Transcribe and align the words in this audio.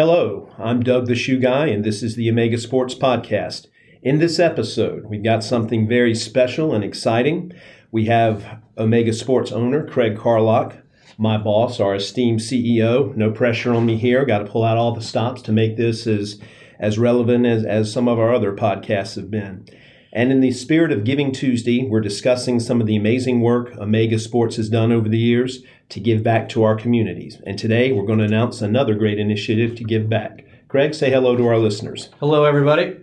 Hello, 0.00 0.48
I'm 0.56 0.82
Doug 0.82 1.08
the 1.08 1.14
Shoe 1.14 1.38
Guy, 1.38 1.66
and 1.66 1.84
this 1.84 2.02
is 2.02 2.16
the 2.16 2.30
Omega 2.30 2.56
Sports 2.56 2.94
Podcast. 2.94 3.66
In 4.00 4.18
this 4.18 4.38
episode, 4.38 5.04
we've 5.04 5.22
got 5.22 5.44
something 5.44 5.86
very 5.86 6.14
special 6.14 6.72
and 6.74 6.82
exciting. 6.82 7.52
We 7.92 8.06
have 8.06 8.62
Omega 8.78 9.12
Sports 9.12 9.52
owner 9.52 9.86
Craig 9.86 10.16
Carlock, 10.16 10.78
my 11.18 11.36
boss, 11.36 11.80
our 11.80 11.94
esteemed 11.94 12.40
CEO. 12.40 13.14
No 13.14 13.30
pressure 13.30 13.74
on 13.74 13.84
me 13.84 13.98
here. 13.98 14.24
Got 14.24 14.38
to 14.38 14.46
pull 14.46 14.64
out 14.64 14.78
all 14.78 14.94
the 14.94 15.02
stops 15.02 15.42
to 15.42 15.52
make 15.52 15.76
this 15.76 16.06
as, 16.06 16.40
as 16.78 16.98
relevant 16.98 17.44
as, 17.44 17.66
as 17.66 17.92
some 17.92 18.08
of 18.08 18.18
our 18.18 18.32
other 18.32 18.56
podcasts 18.56 19.16
have 19.16 19.30
been. 19.30 19.66
And 20.14 20.32
in 20.32 20.40
the 20.40 20.52
spirit 20.52 20.92
of 20.92 21.04
Giving 21.04 21.30
Tuesday, 21.30 21.84
we're 21.86 22.00
discussing 22.00 22.58
some 22.58 22.80
of 22.80 22.86
the 22.86 22.96
amazing 22.96 23.42
work 23.42 23.76
Omega 23.76 24.18
Sports 24.18 24.56
has 24.56 24.70
done 24.70 24.92
over 24.92 25.10
the 25.10 25.18
years 25.18 25.62
to 25.90 26.00
give 26.00 26.22
back 26.22 26.48
to 26.48 26.62
our 26.62 26.76
communities. 26.76 27.38
And 27.44 27.58
today 27.58 27.92
we're 27.92 28.06
going 28.06 28.20
to 28.20 28.24
announce 28.24 28.62
another 28.62 28.94
great 28.94 29.18
initiative 29.18 29.74
to 29.76 29.84
give 29.84 30.08
back. 30.08 30.44
Craig, 30.68 30.94
say 30.94 31.10
hello 31.10 31.36
to 31.36 31.46
our 31.48 31.58
listeners. 31.58 32.10
Hello, 32.20 32.44
everybody. 32.44 32.96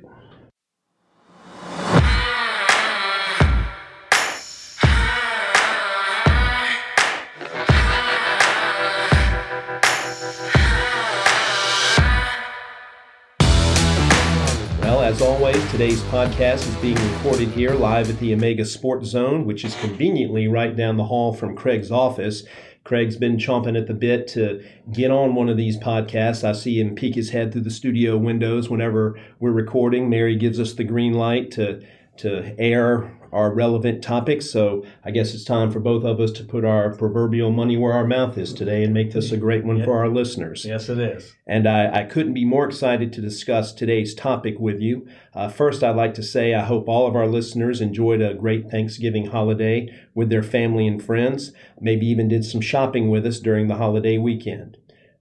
Well, 14.79 15.01
as 15.01 15.21
always, 15.21 15.71
today's 15.71 16.01
podcast 16.03 16.65
is 16.69 16.75
being 16.75 16.95
recorded 17.15 17.49
here 17.49 17.73
live 17.73 18.09
at 18.09 18.17
the 18.19 18.33
Omega 18.33 18.63
Sports 18.63 19.09
Zone, 19.09 19.43
which 19.43 19.65
is 19.65 19.75
conveniently 19.75 20.47
right 20.47 20.73
down 20.73 20.95
the 20.95 21.03
hall 21.03 21.33
from 21.33 21.53
Craig's 21.53 21.91
office. 21.91 22.45
Craig's 22.87 23.17
been 23.17 23.35
chomping 23.35 23.77
at 23.77 23.87
the 23.87 23.93
bit 23.93 24.29
to 24.29 24.63
get 24.93 25.11
on 25.11 25.35
one 25.35 25.49
of 25.49 25.57
these 25.57 25.77
podcasts. 25.77 26.45
I 26.45 26.53
see 26.53 26.79
him 26.79 26.95
peek 26.95 27.15
his 27.15 27.31
head 27.31 27.51
through 27.51 27.63
the 27.63 27.69
studio 27.69 28.17
windows 28.17 28.69
whenever 28.69 29.19
we're 29.41 29.51
recording. 29.51 30.09
Mary 30.09 30.37
gives 30.37 30.57
us 30.57 30.71
the 30.71 30.85
green 30.85 31.11
light 31.11 31.51
to 31.51 31.85
to 32.17 32.55
air 32.59 33.17
our 33.31 33.53
relevant 33.53 34.03
topics. 34.03 34.49
So 34.49 34.85
I 35.03 35.11
guess 35.11 35.33
it's 35.33 35.43
time 35.43 35.71
for 35.71 35.79
both 35.79 36.03
of 36.03 36.19
us 36.19 36.31
to 36.33 36.43
put 36.43 36.65
our 36.65 36.95
proverbial 36.95 37.51
money 37.51 37.77
where 37.77 37.93
our 37.93 38.07
mouth 38.07 38.37
is 38.37 38.53
today 38.53 38.83
and 38.83 38.93
make 38.93 39.11
this 39.11 39.31
a 39.31 39.37
great 39.37 39.65
one 39.65 39.83
for 39.83 39.97
our 39.97 40.09
listeners. 40.09 40.65
Yes, 40.65 40.89
it 40.89 40.99
is. 40.99 41.35
And 41.45 41.67
I, 41.67 42.01
I, 42.01 42.03
couldn't 42.03 42.33
be 42.33 42.45
more 42.45 42.65
excited 42.65 43.11
to 43.13 43.21
discuss 43.21 43.73
today's 43.73 44.13
topic 44.13 44.55
with 44.59 44.79
you. 44.79 45.07
Uh, 45.33 45.49
first, 45.49 45.83
I'd 45.83 45.95
like 45.95 46.13
to 46.15 46.23
say 46.23 46.53
I 46.53 46.63
hope 46.63 46.87
all 46.87 47.07
of 47.07 47.15
our 47.15 47.27
listeners 47.27 47.81
enjoyed 47.81 48.21
a 48.21 48.33
great 48.33 48.69
Thanksgiving 48.69 49.27
holiday 49.27 49.93
with 50.13 50.29
their 50.29 50.43
family 50.43 50.87
and 50.87 51.03
friends, 51.03 51.51
maybe 51.79 52.07
even 52.07 52.27
did 52.27 52.45
some 52.45 52.61
shopping 52.61 53.09
with 53.09 53.25
us 53.25 53.39
during 53.39 53.67
the 53.67 53.75
holiday 53.75 54.17
weekend. 54.17 54.77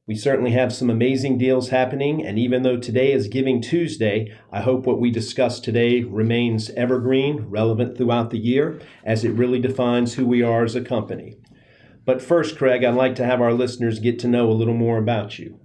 We 0.08 0.14
certainly 0.14 0.52
have 0.52 0.72
some 0.72 0.88
amazing 0.88 1.36
deals 1.36 1.70
happening, 1.70 2.24
and 2.24 2.38
even 2.38 2.62
though 2.62 2.76
today 2.76 3.10
is 3.10 3.26
Giving 3.26 3.60
Tuesday, 3.60 4.32
I 4.52 4.60
hope 4.60 4.86
what 4.86 5.00
we 5.00 5.10
discuss 5.10 5.58
today 5.58 6.02
remains 6.02 6.70
evergreen, 6.70 7.46
relevant 7.48 7.96
throughout 7.96 8.30
the 8.30 8.38
year, 8.38 8.80
as 9.04 9.24
it 9.24 9.32
really 9.32 9.58
defines 9.58 10.14
who 10.14 10.24
we 10.24 10.42
are 10.42 10.62
as 10.62 10.76
a 10.76 10.80
company. 10.80 11.38
But 12.04 12.22
first, 12.22 12.56
Craig, 12.56 12.84
I'd 12.84 12.94
like 12.94 13.16
to 13.16 13.24
have 13.24 13.40
our 13.40 13.52
listeners 13.52 13.98
get 13.98 14.20
to 14.20 14.28
know 14.28 14.48
a 14.48 14.54
little 14.54 14.74
more 14.74 14.98
about 14.98 15.40
you. 15.40 15.58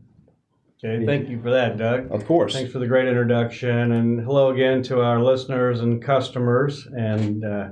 Okay, 0.83 1.05
thank 1.05 1.29
you 1.29 1.39
for 1.39 1.51
that, 1.51 1.77
Doug. 1.77 2.11
Of 2.11 2.25
course. 2.25 2.53
Thanks 2.53 2.71
for 2.71 2.79
the 2.79 2.87
great 2.87 3.07
introduction, 3.07 3.91
and 3.91 4.21
hello 4.21 4.49
again 4.49 4.81
to 4.83 5.01
our 5.01 5.21
listeners 5.21 5.81
and 5.81 6.01
customers. 6.01 6.87
And 6.87 7.45
uh, 7.45 7.69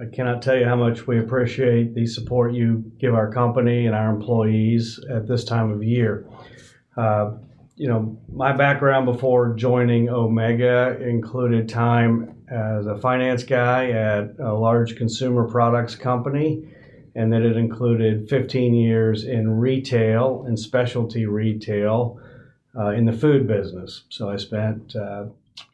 I 0.00 0.06
cannot 0.06 0.42
tell 0.42 0.56
you 0.56 0.64
how 0.64 0.76
much 0.76 1.08
we 1.08 1.18
appreciate 1.18 1.94
the 1.94 2.06
support 2.06 2.52
you 2.52 2.92
give 3.00 3.14
our 3.14 3.32
company 3.32 3.86
and 3.86 3.96
our 3.96 4.10
employees 4.10 5.00
at 5.10 5.26
this 5.26 5.44
time 5.44 5.72
of 5.72 5.82
year. 5.82 6.24
Uh, 6.96 7.32
you 7.74 7.88
know, 7.88 8.16
my 8.32 8.52
background 8.52 9.06
before 9.06 9.54
joining 9.54 10.08
Omega 10.08 10.96
included 11.00 11.68
time 11.68 12.36
as 12.48 12.86
a 12.86 12.96
finance 12.98 13.42
guy 13.42 13.90
at 13.90 14.38
a 14.38 14.52
large 14.52 14.96
consumer 14.96 15.48
products 15.48 15.96
company, 15.96 16.72
and 17.16 17.32
then 17.32 17.44
it 17.44 17.56
included 17.56 18.28
15 18.28 18.74
years 18.74 19.24
in 19.24 19.58
retail 19.58 20.44
and 20.46 20.58
specialty 20.58 21.26
retail 21.26 22.20
uh, 22.76 22.90
in 22.90 23.04
the 23.04 23.12
food 23.12 23.48
business. 23.48 24.04
So 24.10 24.30
I 24.30 24.36
spent, 24.36 24.94
uh, 24.94 25.26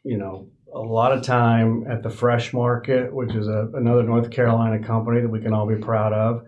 you 0.03 0.17
know, 0.17 0.47
a 0.75 0.79
lot 0.79 1.13
of 1.13 1.23
time 1.23 1.85
at 1.89 2.03
the 2.03 2.09
Fresh 2.09 2.53
Market, 2.53 3.13
which 3.13 3.33
is 3.33 3.47
a, 3.47 3.69
another 3.73 4.03
North 4.03 4.29
Carolina 4.29 4.79
company 4.85 5.21
that 5.21 5.29
we 5.29 5.39
can 5.39 5.53
all 5.53 5.65
be 5.65 5.75
proud 5.75 6.11
of, 6.11 6.43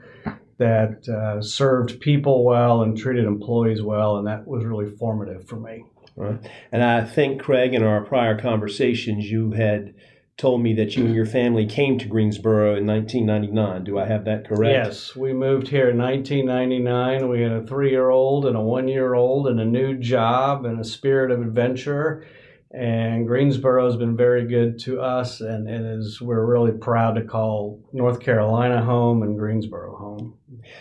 that 0.57 1.07
uh, 1.07 1.41
served 1.41 1.99
people 2.01 2.43
well 2.43 2.81
and 2.81 2.97
treated 2.97 3.25
employees 3.25 3.81
well, 3.81 4.17
and 4.17 4.27
that 4.27 4.45
was 4.45 4.65
really 4.65 4.89
formative 4.97 5.47
for 5.47 5.55
me. 5.55 5.85
Right. 6.17 6.39
And 6.71 6.83
I 6.83 7.05
think, 7.05 7.41
Craig, 7.41 7.73
in 7.73 7.83
our 7.83 8.01
prior 8.01 8.37
conversations, 8.37 9.29
you 9.29 9.51
had 9.51 9.93
told 10.35 10.61
me 10.61 10.73
that 10.73 10.95
you 10.95 11.05
and 11.05 11.15
your 11.15 11.25
family 11.25 11.65
came 11.65 11.97
to 11.97 12.05
Greensboro 12.05 12.75
in 12.75 12.85
1999. 12.85 13.83
Do 13.85 13.97
I 13.97 14.05
have 14.05 14.25
that 14.25 14.47
correct? 14.47 14.73
Yes, 14.73 15.15
we 15.15 15.31
moved 15.33 15.67
here 15.67 15.89
in 15.89 15.97
1999. 15.97 17.29
We 17.29 17.41
had 17.41 17.51
a 17.51 17.65
three 17.65 17.91
year 17.91 18.09
old 18.09 18.45
and 18.45 18.55
a 18.55 18.61
one 18.61 18.87
year 18.87 19.13
old 19.13 19.47
and 19.47 19.59
a 19.59 19.65
new 19.65 19.95
job 19.95 20.65
and 20.65 20.79
a 20.79 20.83
spirit 20.83 21.31
of 21.31 21.41
adventure 21.41 22.25
and 22.71 23.27
Greensboro 23.27 23.85
has 23.85 23.95
been 23.95 24.17
very 24.17 24.45
good 24.45 24.77
to 24.79 24.99
us, 24.99 25.39
and, 25.39 25.69
and 25.69 25.99
is 25.99 26.21
we're 26.21 26.45
really 26.45 26.73
proud 26.77 27.13
to 27.13 27.23
call 27.23 27.81
North 27.93 28.19
Carolina 28.19 28.83
home 28.83 29.23
and 29.23 29.37
Greensboro 29.37 29.95
home. 29.95 30.37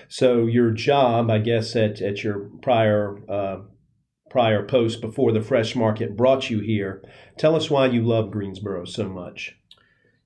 So 0.08 0.46
your 0.46 0.72
job, 0.72 1.30
I 1.30 1.38
guess, 1.38 1.76
at 1.76 2.02
at 2.02 2.24
your 2.24 2.50
prior 2.60 3.18
uh, 3.30 3.58
prior 4.30 4.66
post 4.66 5.00
before 5.00 5.32
the 5.32 5.40
Fresh 5.40 5.76
Market 5.76 6.16
brought 6.16 6.50
you 6.50 6.58
here. 6.58 7.04
Tell 7.38 7.54
us 7.54 7.70
why 7.70 7.86
you 7.86 8.02
love 8.02 8.32
Greensboro 8.32 8.84
so 8.84 9.08
much. 9.08 9.56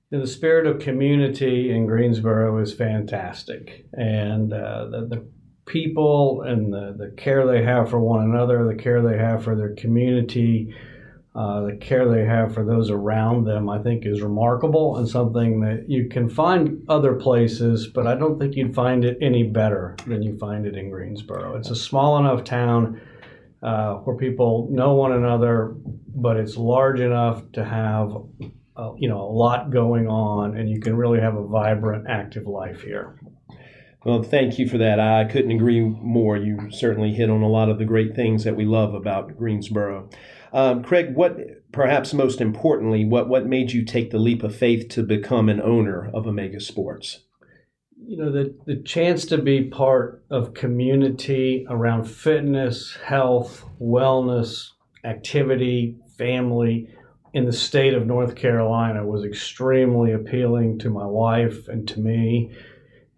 The 0.09 0.27
spirit 0.27 0.65
of 0.65 0.81
community 0.81 1.71
in 1.71 1.85
Greensboro 1.85 2.59
is 2.59 2.73
fantastic, 2.73 3.85
and 3.93 4.51
uh, 4.51 4.87
the, 4.89 5.07
the 5.07 5.27
people 5.65 6.41
and 6.41 6.73
the, 6.73 6.95
the 6.97 7.15
care 7.15 7.45
they 7.45 7.63
have 7.63 7.89
for 7.89 7.99
one 7.99 8.23
another, 8.23 8.65
the 8.65 8.81
care 8.81 9.01
they 9.01 9.17
have 9.17 9.43
for 9.43 9.55
their 9.55 9.73
community 9.75 10.75
uh, 11.33 11.61
the 11.61 11.77
care 11.77 12.09
they 12.09 12.25
have 12.25 12.53
for 12.53 12.65
those 12.65 12.89
around 12.89 13.45
them, 13.45 13.69
I 13.69 13.79
think, 13.79 14.05
is 14.05 14.21
remarkable 14.21 14.97
and 14.97 15.07
something 15.07 15.61
that 15.61 15.89
you 15.89 16.09
can 16.09 16.27
find 16.27 16.83
other 16.89 17.15
places, 17.15 17.87
but 17.87 18.05
I 18.05 18.15
don't 18.15 18.37
think 18.37 18.55
you'd 18.55 18.75
find 18.75 19.05
it 19.05 19.17
any 19.21 19.43
better 19.43 19.95
than 20.05 20.21
you 20.21 20.37
find 20.37 20.65
it 20.65 20.75
in 20.75 20.89
Greensboro. 20.89 21.55
It's 21.55 21.69
a 21.69 21.75
small 21.75 22.17
enough 22.17 22.43
town 22.43 22.99
uh, 23.63 23.95
where 23.95 24.17
people 24.17 24.67
know 24.71 24.93
one 24.93 25.13
another, 25.13 25.73
but 26.13 26.35
it's 26.35 26.57
large 26.57 26.99
enough 26.99 27.49
to 27.53 27.63
have, 27.63 28.11
uh, 28.75 28.91
you 28.97 29.07
know, 29.07 29.21
a 29.21 29.31
lot 29.31 29.71
going 29.71 30.09
on, 30.09 30.57
and 30.57 30.69
you 30.69 30.81
can 30.81 30.97
really 30.97 31.21
have 31.21 31.37
a 31.37 31.47
vibrant, 31.47 32.07
active 32.09 32.45
life 32.45 32.81
here. 32.81 33.17
Well, 34.03 34.23
thank 34.23 34.57
you 34.57 34.67
for 34.67 34.79
that. 34.79 34.99
I 34.99 35.25
couldn't 35.25 35.51
agree 35.51 35.79
more. 35.79 36.35
You 36.35 36.71
certainly 36.71 37.13
hit 37.13 37.29
on 37.29 37.43
a 37.43 37.47
lot 37.47 37.69
of 37.69 37.77
the 37.77 37.85
great 37.85 38.15
things 38.15 38.43
that 38.43 38.55
we 38.55 38.65
love 38.65 38.95
about 38.95 39.37
Greensboro. 39.37 40.09
Um, 40.53 40.83
Craig, 40.83 41.15
what 41.15 41.37
perhaps 41.71 42.13
most 42.13 42.41
importantly, 42.41 43.05
what 43.05 43.29
what 43.29 43.45
made 43.45 43.71
you 43.71 43.83
take 43.83 44.11
the 44.11 44.19
leap 44.19 44.43
of 44.43 44.55
faith 44.55 44.89
to 44.89 45.03
become 45.03 45.49
an 45.49 45.61
owner 45.61 46.09
of 46.13 46.27
Omega 46.27 46.59
Sports? 46.59 47.21
You 48.03 48.17
know, 48.17 48.31
the 48.31 48.55
the 48.65 48.81
chance 48.81 49.25
to 49.27 49.37
be 49.37 49.63
part 49.63 50.23
of 50.29 50.53
community 50.53 51.65
around 51.69 52.05
fitness, 52.05 52.97
health, 53.05 53.65
wellness, 53.79 54.69
activity, 55.03 55.97
family 56.17 56.89
in 57.33 57.45
the 57.45 57.53
state 57.53 57.93
of 57.93 58.05
North 58.05 58.35
Carolina 58.35 59.05
was 59.05 59.23
extremely 59.23 60.11
appealing 60.11 60.79
to 60.79 60.89
my 60.89 61.05
wife 61.05 61.67
and 61.67 61.87
to 61.87 61.99
me 61.99 62.51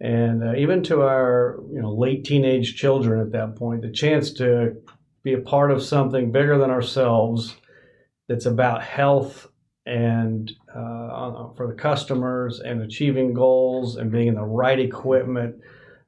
and 0.00 0.44
uh, 0.44 0.54
even 0.54 0.82
to 0.84 1.02
our 1.02 1.58
you 1.72 1.80
know 1.80 1.92
late 1.92 2.24
teenage 2.24 2.76
children 2.76 3.20
at 3.20 3.32
that 3.32 3.56
point 3.56 3.82
the 3.82 3.90
chance 3.90 4.32
to 4.32 4.76
be 5.24 5.32
a 5.32 5.40
part 5.40 5.70
of 5.70 5.82
something 5.82 6.30
bigger 6.30 6.58
than 6.58 6.70
ourselves 6.70 7.56
that's 8.28 8.46
about 8.46 8.82
health 8.82 9.48
and 9.86 10.52
uh, 10.74 11.52
for 11.56 11.66
the 11.66 11.74
customers 11.74 12.60
and 12.60 12.82
achieving 12.82 13.34
goals 13.34 13.96
and 13.96 14.10
being 14.10 14.28
in 14.28 14.34
the 14.34 14.42
right 14.42 14.78
equipment 14.78 15.56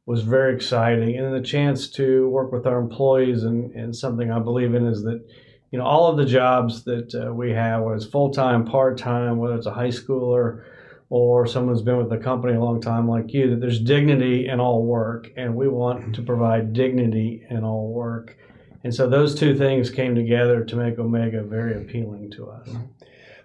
was 0.06 0.22
very 0.22 0.54
exciting. 0.54 1.18
And 1.18 1.34
the 1.34 1.46
chance 1.46 1.88
to 1.90 2.28
work 2.28 2.52
with 2.52 2.66
our 2.66 2.78
employees 2.78 3.42
and, 3.42 3.72
and 3.72 3.94
something 3.94 4.30
I 4.30 4.38
believe 4.38 4.74
in 4.74 4.86
is 4.86 5.02
that, 5.02 5.22
you 5.72 5.78
know, 5.78 5.84
all 5.84 6.08
of 6.08 6.16
the 6.16 6.24
jobs 6.24 6.84
that 6.84 7.14
uh, 7.14 7.34
we 7.34 7.50
have, 7.50 7.82
whether 7.82 7.96
it's 7.96 8.06
full 8.06 8.30
time, 8.30 8.64
part 8.64 8.96
time, 8.96 9.38
whether 9.38 9.56
it's 9.56 9.66
a 9.66 9.72
high 9.72 9.88
schooler 9.88 10.62
or 11.08 11.46
someone's 11.46 11.82
been 11.82 11.98
with 11.98 12.10
the 12.10 12.18
company 12.18 12.54
a 12.54 12.60
long 12.60 12.80
time 12.80 13.08
like 13.08 13.32
you, 13.32 13.50
that 13.50 13.60
there's 13.60 13.80
dignity 13.80 14.48
in 14.48 14.60
all 14.60 14.84
work. 14.84 15.30
And 15.36 15.54
we 15.54 15.68
want 15.68 16.14
to 16.14 16.22
provide 16.22 16.72
dignity 16.72 17.44
in 17.50 17.64
all 17.64 17.92
work. 17.92 18.36
And 18.86 18.94
so 18.94 19.08
those 19.08 19.34
two 19.34 19.58
things 19.58 19.90
came 19.90 20.14
together 20.14 20.62
to 20.62 20.76
make 20.76 20.96
Omega 20.96 21.42
very 21.42 21.76
appealing 21.76 22.30
to 22.36 22.48
us. 22.48 22.68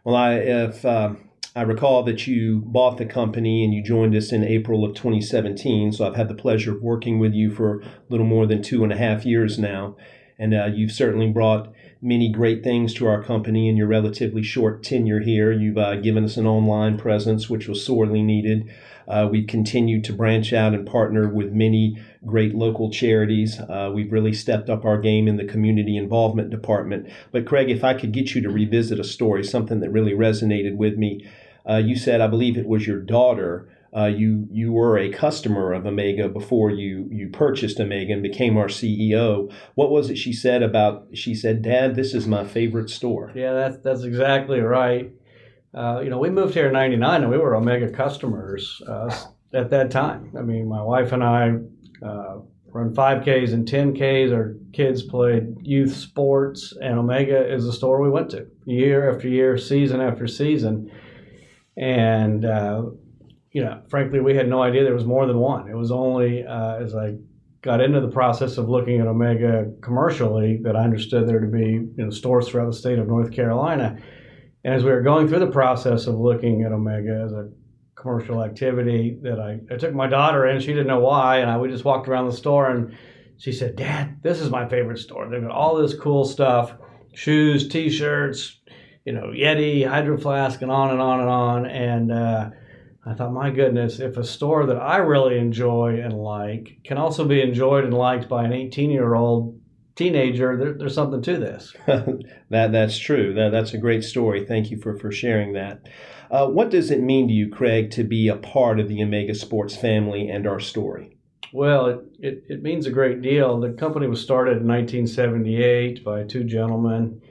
Well, 0.04 0.16
I 0.16 0.36
if 0.36 0.86
uh, 0.86 1.16
I 1.56 1.64
recall 1.64 2.04
that 2.04 2.28
you 2.28 2.62
bought 2.64 3.00
the 3.00 3.08
company 3.08 3.64
and 3.64 3.74
you 3.74 3.82
joined 3.82 4.16
us 4.16 4.32
in 4.32 4.44
April 4.44 4.86
of 4.86 4.94
2017. 4.94 5.94
So 5.94 6.06
I've 6.06 6.16
had 6.16 6.28
the 6.28 6.36
pleasure 6.36 6.76
of 6.76 6.84
working 6.84 7.18
with 7.18 7.34
you 7.34 7.50
for 7.50 7.82
a 7.82 7.86
little 8.08 8.28
more 8.28 8.46
than 8.46 8.62
two 8.62 8.84
and 8.84 8.94
a 8.94 8.98
half 8.98 9.26
years 9.26 9.58
now. 9.58 9.96
and 10.38 10.54
uh, 10.54 10.66
you've 10.66 10.92
certainly 10.92 11.32
brought 11.32 11.74
many 12.02 12.30
great 12.30 12.64
things 12.64 12.94
to 12.96 13.08
our 13.08 13.22
company 13.24 13.70
in 13.70 13.78
your 13.78 13.88
relatively 13.88 14.42
short 14.42 14.82
tenure 14.84 15.20
here. 15.20 15.52
You've 15.52 15.78
uh, 15.78 15.96
given 15.98 16.24
us 16.26 16.38
an 16.38 16.48
online 16.48 16.98
presence, 16.98 17.50
which 17.50 17.68
was 17.68 17.86
sorely 17.86 18.24
needed. 18.24 18.70
Uh, 19.08 19.28
we've 19.30 19.48
continued 19.48 20.04
to 20.06 20.14
branch 20.14 20.54
out 20.54 20.74
and 20.74 20.88
partner 20.88 21.28
with 21.28 21.52
many 21.52 22.02
great 22.26 22.56
local 22.56 22.90
charities. 22.90 23.60
Uh, 23.60 23.92
we've 23.94 24.12
really 24.12 24.34
stepped 24.34 24.70
up 24.70 24.86
our 24.86 24.98
game 24.98 25.28
in 25.28 25.38
the 25.38 25.46
community 25.46 25.98
involvement 25.98 26.50
department. 26.50 27.08
But, 27.32 27.46
Craig, 27.46 27.70
if 27.70 27.84
I 27.84 27.94
could 27.94 28.12
get 28.12 28.34
you 28.34 28.42
to 28.42 28.50
revisit 28.50 29.00
a 29.00 29.04
story, 29.04 29.44
something 29.44 29.80
that 29.82 29.90
really 29.92 30.14
resonated 30.14 30.76
with 30.76 30.98
me. 30.98 31.28
Uh, 31.70 31.78
you 31.78 31.96
said, 31.96 32.22
I 32.22 32.28
believe 32.28 32.58
it 32.58 32.68
was 32.68 32.88
your 32.88 33.00
daughter 33.00 33.68
uh, 33.96 34.06
you 34.06 34.48
you 34.52 34.72
were 34.72 34.98
a 34.98 35.12
customer 35.12 35.74
of 35.74 35.86
Omega 35.86 36.30
before 36.30 36.70
you 36.70 37.10
you 37.12 37.30
purchased 37.30 37.80
Omega 37.80 38.14
and 38.14 38.24
became 38.24 38.58
our 38.58 38.68
CEO. 38.68 39.52
What 39.76 39.92
was 39.92 40.10
it 40.10 40.18
she 40.18 40.32
said 40.32 40.64
about? 40.64 41.08
She 41.14 41.36
said, 41.36 41.62
"Dad, 41.62 41.96
this 41.96 42.14
is 42.14 42.26
my 42.26 42.46
favorite 42.46 42.90
store." 42.90 43.32
Yeah, 43.36 43.54
that's 43.54 43.78
that's 43.80 44.04
exactly 44.04 44.62
right. 44.62 45.12
Uh, 45.74 46.02
you 46.04 46.10
know, 46.10 46.20
we 46.20 46.30
moved 46.30 46.54
here 46.54 46.68
in 46.68 46.74
'99 46.74 47.24
and 47.24 47.32
we 47.32 47.38
were 47.38 47.56
Omega 47.56 47.90
customers 47.90 48.82
uh, 48.88 49.14
at 49.54 49.70
that 49.72 49.92
time. 49.92 50.32
I 50.38 50.42
mean, 50.42 50.68
my 50.68 50.82
wife 50.82 51.12
and 51.12 51.24
I 51.24 51.58
uh, 52.06 52.40
run 52.68 52.94
5Ks 52.94 53.54
and 53.54 53.68
10Ks. 53.68 54.34
Our 54.34 54.56
kids 54.74 55.04
played 55.04 55.56
youth 55.62 55.96
sports, 55.96 56.74
and 56.82 56.98
Omega 56.98 57.54
is 57.54 57.66
the 57.66 57.74
store 57.74 58.02
we 58.02 58.10
went 58.10 58.30
to 58.32 58.48
year 58.66 59.14
after 59.14 59.28
year, 59.28 59.58
season 59.58 60.00
after 60.02 60.28
season. 60.28 60.92
And 61.78 62.46
uh, 62.46 62.84
you 63.52 63.64
know, 63.64 63.82
frankly, 63.90 64.20
we 64.20 64.36
had 64.36 64.48
no 64.48 64.62
idea 64.62 64.84
there 64.84 64.94
was 64.94 65.06
more 65.06 65.26
than 65.26 65.38
one. 65.38 65.70
It 65.70 65.76
was 65.76 65.92
only 65.92 66.46
uh, 66.46 66.78
as 66.78 66.96
I 66.96 67.16
got 67.62 67.82
into 67.82 68.02
the 68.02 68.08
process 68.08 68.58
of 68.58 68.70
looking 68.70 69.00
at 69.00 69.08
Omega 69.08 69.72
commercially 69.82 70.60
that 70.64 70.76
I 70.76 70.84
understood 70.84 71.28
there 71.28 71.40
to 71.40 71.48
be 71.48 71.72
you 71.72 71.94
know, 71.98 72.10
stores 72.10 72.48
throughout 72.48 72.66
the 72.66 72.78
state 72.78 72.98
of 72.98 73.08
North 73.08 73.32
Carolina. 73.32 73.98
And 74.64 74.74
as 74.74 74.84
we 74.84 74.92
were 74.92 75.02
going 75.02 75.28
through 75.28 75.40
the 75.40 75.52
process 75.52 76.08
of 76.08 76.16
looking 76.16 76.64
at 76.64 76.72
Omega 76.72 77.22
as 77.26 77.34
a 77.34 77.50
commercial 77.96 78.44
activity, 78.44 79.18
that 79.22 79.40
I, 79.40 79.60
I 79.72 79.78
took 79.78 79.94
my 79.94 80.08
daughter 80.08 80.48
in. 80.48 80.60
She 80.60 80.68
didn't 80.68 80.88
know 80.88 81.00
why, 81.00 81.38
and 81.38 81.50
I 81.50 81.58
we 81.58 81.70
just 81.70 81.86
walked 81.86 82.08
around 82.08 82.28
the 82.28 82.36
store, 82.36 82.70
and 82.70 82.98
she 83.38 83.52
said, 83.52 83.76
"Dad, 83.76 84.22
this 84.24 84.40
is 84.40 84.50
my 84.50 84.68
favorite 84.68 85.00
store. 85.00 85.30
They've 85.30 85.42
got 85.42 85.52
all 85.52 85.76
this 85.76 85.94
cool 85.94 86.26
stuff: 86.26 86.74
shoes, 87.14 87.68
T-shirts, 87.68 88.60
you 89.06 89.14
know, 89.14 89.28
Yeti, 89.28 89.88
Hydro 89.88 90.18
Flask, 90.18 90.62
and 90.62 90.72
on 90.72 90.92
and 90.92 91.02
on 91.02 91.20
and 91.20 91.30
on." 91.30 91.66
And 91.66 92.12
uh, 92.12 92.50
I 93.06 93.14
thought, 93.16 93.34
my 93.34 93.50
goodness, 93.50 94.00
if 94.00 94.18
a 94.18 94.24
store 94.24 94.66
that 94.68 94.78
I 94.78 94.98
really 94.98 95.38
enjoy 95.38 96.00
and 96.02 96.14
like 96.14 96.78
can 96.84 96.98
also 96.98 97.26
be 97.26 97.42
enjoyed 97.42 97.84
and 97.84 97.94
liked 97.94 98.30
by 98.30 98.44
an 98.44 98.54
18 98.54 98.92
year 98.92 99.16
old 99.16 99.60
teenager, 99.96 100.56
there, 100.56 100.74
there's 100.74 100.94
something 100.94 101.22
to 101.24 101.38
this. 101.38 101.74
that 101.88 102.72
that's 102.72 102.98
true. 103.00 103.34
That 103.34 103.52
that's 103.52 103.74
a 103.74 103.80
great 103.80 104.04
story. 104.04 104.46
Thank 104.46 104.70
you 104.70 104.78
for 104.78 104.98
for 104.98 105.12
sharing 105.12 105.54
that. 105.54 105.88
Uh, 106.30 106.48
what 106.48 106.70
does 106.70 106.92
it 106.92 107.02
mean 107.02 107.28
to 107.28 107.34
you, 107.34 107.50
Craig, 107.50 107.92
to 107.92 108.04
be 108.04 108.28
a 108.28 108.38
part 108.38 108.80
of 108.80 108.88
the 108.88 109.04
Omega 109.04 109.36
Sports 109.36 109.76
family 109.76 110.30
and 110.30 110.48
our 110.48 110.60
story? 110.60 111.18
Well, 111.52 111.88
it, 111.88 112.00
it, 112.20 112.44
it 112.48 112.64
means 112.64 112.86
a 112.86 112.92
great 112.92 113.22
deal. 113.22 113.60
The 113.60 113.74
company 113.74 114.08
was 114.08 114.22
started 114.22 114.62
in 114.62 114.68
1978 114.68 116.06
by 116.06 116.24
two 116.24 116.46
gentlemen 116.46 117.22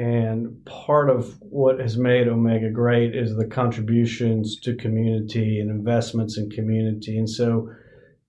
and 0.00 0.64
part 0.64 1.10
of 1.10 1.36
what 1.40 1.78
has 1.78 1.98
made 1.98 2.26
Omega 2.26 2.70
great 2.70 3.14
is 3.14 3.36
the 3.36 3.44
contributions 3.44 4.58
to 4.60 4.74
community 4.74 5.60
and 5.60 5.68
investments 5.68 6.38
in 6.38 6.48
community. 6.48 7.18
And 7.18 7.28
so 7.28 7.68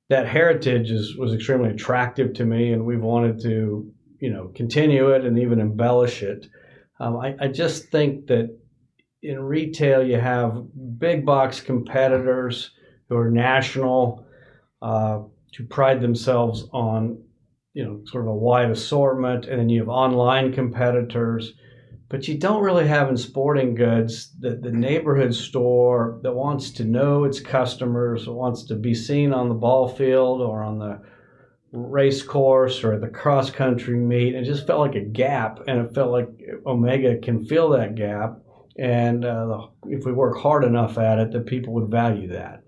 that 0.10 0.28
heritage 0.28 0.92
is, 0.92 1.16
was 1.16 1.34
extremely 1.34 1.70
attractive 1.70 2.34
to 2.34 2.44
me, 2.44 2.74
and 2.74 2.86
we've 2.86 3.00
wanted 3.02 3.40
to, 3.44 3.90
you 4.20 4.30
know, 4.34 4.52
continue 4.54 5.12
it 5.12 5.24
and 5.24 5.40
even 5.40 5.62
embellish 5.62 6.22
it. 6.24 6.46
Um, 7.00 7.16
I, 7.16 7.36
I 7.40 7.48
just 7.48 7.86
think 7.86 8.28
that 8.28 8.50
in 9.24 9.40
retail, 9.40 10.06
you 10.06 10.20
have 10.20 10.62
big 11.00 11.26
box 11.26 11.62
competitors 11.62 12.72
who 13.08 13.16
are 13.16 13.32
national, 13.32 14.26
uh, 14.82 15.20
who 15.58 15.64
pride 15.68 16.02
themselves 16.02 16.68
on 16.74 17.24
you 17.74 17.84
know 17.84 18.02
sort 18.06 18.24
of 18.24 18.30
a 18.30 18.36
wide 18.36 18.70
assortment 18.70 19.46
and 19.46 19.60
then 19.60 19.70
you 19.70 19.80
have 19.80 19.90
online 19.90 20.54
competitors 20.54 21.54
but 22.10 22.28
you 22.28 22.38
don't 22.38 22.64
really 22.64 22.88
have 22.88 23.10
in 23.10 23.16
sporting 23.16 23.74
goods 23.76 24.34
the, 24.40 24.52
the 24.56 24.72
neighborhood 24.72 25.34
store 25.34 26.20
that 26.24 26.34
wants 26.34 26.72
to 26.72 26.84
know 26.84 27.24
its 27.24 27.40
customers 27.40 28.28
wants 28.28 28.64
to 28.64 28.76
be 28.76 28.94
seen 28.94 29.34
on 29.34 29.48
the 29.48 29.56
ball 29.56 29.88
field 29.88 30.42
or 30.42 30.62
on 30.64 30.80
the 30.80 31.02
race 31.72 32.22
course 32.22 32.84
or 32.84 33.00
the 33.00 33.08
cross 33.08 33.50
country 33.50 33.96
meet. 33.96 34.36
It 34.36 34.44
just 34.44 34.68
felt 34.68 34.82
like 34.82 34.96
a 34.96 35.06
gap 35.06 35.60
and 35.68 35.80
it 35.80 35.94
felt 35.94 36.12
like 36.12 36.28
omega 36.66 37.18
can 37.18 37.46
fill 37.46 37.70
that 37.70 37.96
gap 37.96 38.40
and 38.78 39.26
uh, 39.26 39.68
if 39.86 40.06
we 40.06 40.12
work 40.12 40.38
hard 40.38 40.64
enough 40.64 40.98
at 40.98 41.20
it 41.20 41.32
that 41.32 41.46
people 41.46 41.74
would 41.74 41.90
value 41.90 42.28
that. 42.30 42.64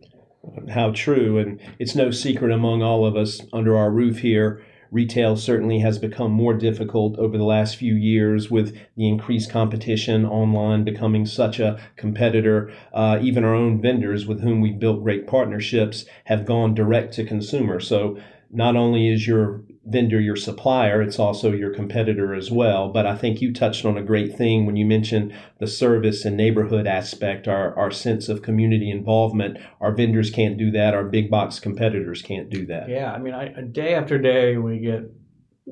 How 0.70 0.92
true 0.92 1.38
and 1.38 1.60
it's 1.80 1.96
no 1.96 2.12
secret 2.12 2.52
among 2.52 2.82
all 2.82 3.06
of 3.06 3.16
us 3.16 3.42
under 3.52 3.78
our 3.78 3.92
roof 3.92 4.20
here 4.20 4.66
Retail 4.94 5.36
certainly 5.38 5.80
has 5.80 5.98
become 5.98 6.32
more 6.32 6.54
difficult 6.54 7.18
over 7.18 7.36
the 7.36 7.44
last 7.44 7.78
few 7.78 7.96
years 7.96 8.52
with 8.52 8.78
the 8.96 9.08
increased 9.10 9.50
competition 9.50 10.24
online 10.24 10.84
becoming 10.84 11.26
such 11.26 11.60
a 11.60 11.80
competitor. 11.96 12.72
Uh, 12.94 13.18
even 13.20 13.44
our 13.44 13.56
own 13.56 13.82
vendors 13.82 14.28
with 14.28 14.42
whom 14.42 14.62
we've 14.62 14.78
built 14.78 15.02
great 15.02 15.26
partnerships 15.26 16.06
have 16.26 16.46
gone 16.46 16.76
direct 16.76 17.12
to 17.16 17.26
consumer. 17.26 17.80
So 17.80 18.20
not 18.54 18.76
only 18.76 19.12
is 19.12 19.28
your 19.28 19.64
vendor 19.86 20.20
your 20.20 20.36
supplier, 20.36 21.02
it's 21.02 21.20
also 21.20 21.52
your 21.52 21.74
competitor 21.74 22.34
as 22.34 22.50
well. 22.50 22.90
But 22.90 23.06
I 23.06 23.18
think 23.18 23.42
you 23.42 23.54
touched 23.54 23.84
on 23.84 23.98
a 23.98 24.04
great 24.04 24.38
thing 24.38 24.66
when 24.66 24.78
you 24.78 24.86
mentioned 24.86 25.34
the 25.60 25.68
service 25.68 26.24
and 26.24 26.38
neighborhood 26.38 26.88
aspect, 26.88 27.48
our, 27.48 27.76
our 27.76 27.92
sense 27.92 28.30
of 28.30 28.42
community 28.42 28.90
involvement. 28.90 29.58
Our 29.82 29.92
vendors 29.92 30.30
can't 30.30 30.58
do 30.58 30.72
that, 30.72 30.94
our 30.94 31.04
big 31.04 31.30
box 31.30 31.60
competitors 31.60 32.22
can't 32.22 32.50
do 32.50 32.66
that. 32.68 32.88
Yeah, 32.88 33.12
I 33.12 33.18
mean, 33.18 33.34
I, 33.34 33.50
day 33.62 33.96
after 33.96 34.18
day, 34.18 34.58
we 34.58 34.80
get 34.80 35.12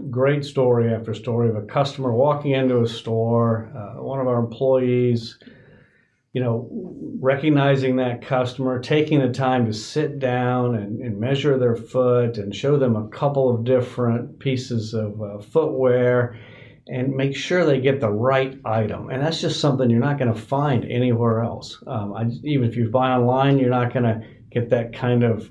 great 0.09 0.43
story 0.43 0.93
after 0.93 1.13
story 1.13 1.49
of 1.49 1.55
a 1.55 1.61
customer 1.61 2.11
walking 2.11 2.51
into 2.51 2.81
a 2.81 2.87
store, 2.87 3.71
uh, 3.75 4.01
one 4.01 4.19
of 4.19 4.27
our 4.27 4.39
employees 4.39 5.37
you 6.33 6.41
know, 6.41 6.69
recognizing 7.19 7.97
that 7.97 8.21
customer, 8.21 8.79
taking 8.79 9.19
the 9.19 9.31
time 9.31 9.65
to 9.65 9.73
sit 9.73 10.19
down 10.19 10.75
and, 10.75 11.01
and, 11.01 11.19
measure 11.19 11.57
their 11.57 11.75
foot 11.75 12.37
and 12.37 12.55
show 12.55 12.77
them 12.77 12.95
a 12.95 13.07
couple 13.09 13.53
of 13.53 13.65
different 13.65 14.39
pieces 14.39 14.93
of 14.93 15.21
uh, 15.21 15.39
footwear 15.39 16.39
and 16.87 17.15
make 17.15 17.35
sure 17.35 17.65
they 17.65 17.81
get 17.81 17.99
the 17.99 18.09
right 18.09 18.59
item. 18.63 19.09
And 19.09 19.21
that's 19.21 19.41
just 19.41 19.59
something 19.59 19.89
you're 19.89 19.99
not 19.99 20.17
going 20.17 20.33
to 20.33 20.39
find 20.39 20.85
anywhere 20.85 21.43
else. 21.43 21.77
Um, 21.85 22.13
I, 22.13 22.23
even 22.43 22.67
if 22.67 22.75
you 22.75 22.89
buy 22.89 23.11
online, 23.11 23.59
you're 23.59 23.69
not 23.69 23.93
going 23.93 24.05
to 24.05 24.25
get 24.49 24.69
that 24.69 24.93
kind 24.93 25.23
of 25.23 25.49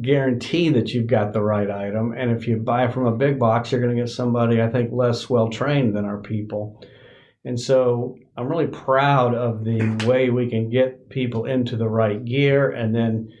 guarantee 0.00 0.70
that 0.70 0.94
you've 0.94 1.06
got 1.06 1.32
the 1.32 1.42
right 1.42 1.70
item. 1.70 2.12
And 2.12 2.30
if 2.30 2.48
you 2.48 2.56
buy 2.56 2.88
from 2.88 3.06
a 3.06 3.16
big 3.16 3.38
box, 3.38 3.70
you're 3.70 3.80
going 3.80 3.94
to 3.94 4.02
get 4.02 4.10
somebody, 4.10 4.62
I 4.62 4.68
think, 4.68 4.90
less 4.92 5.28
well 5.28 5.50
trained 5.50 5.94
than 5.94 6.06
our 6.06 6.18
people. 6.18 6.82
And 7.44 7.58
so 7.58 8.16
I'm 8.36 8.48
really 8.48 8.68
proud 8.68 9.34
of 9.34 9.64
the 9.64 10.06
way 10.06 10.30
we 10.30 10.48
can 10.48 10.70
get 10.70 11.08
people 11.08 11.46
into 11.46 11.76
the 11.76 11.88
right 11.88 12.24
gear 12.24 12.70
and 12.70 12.94
then 12.94 13.32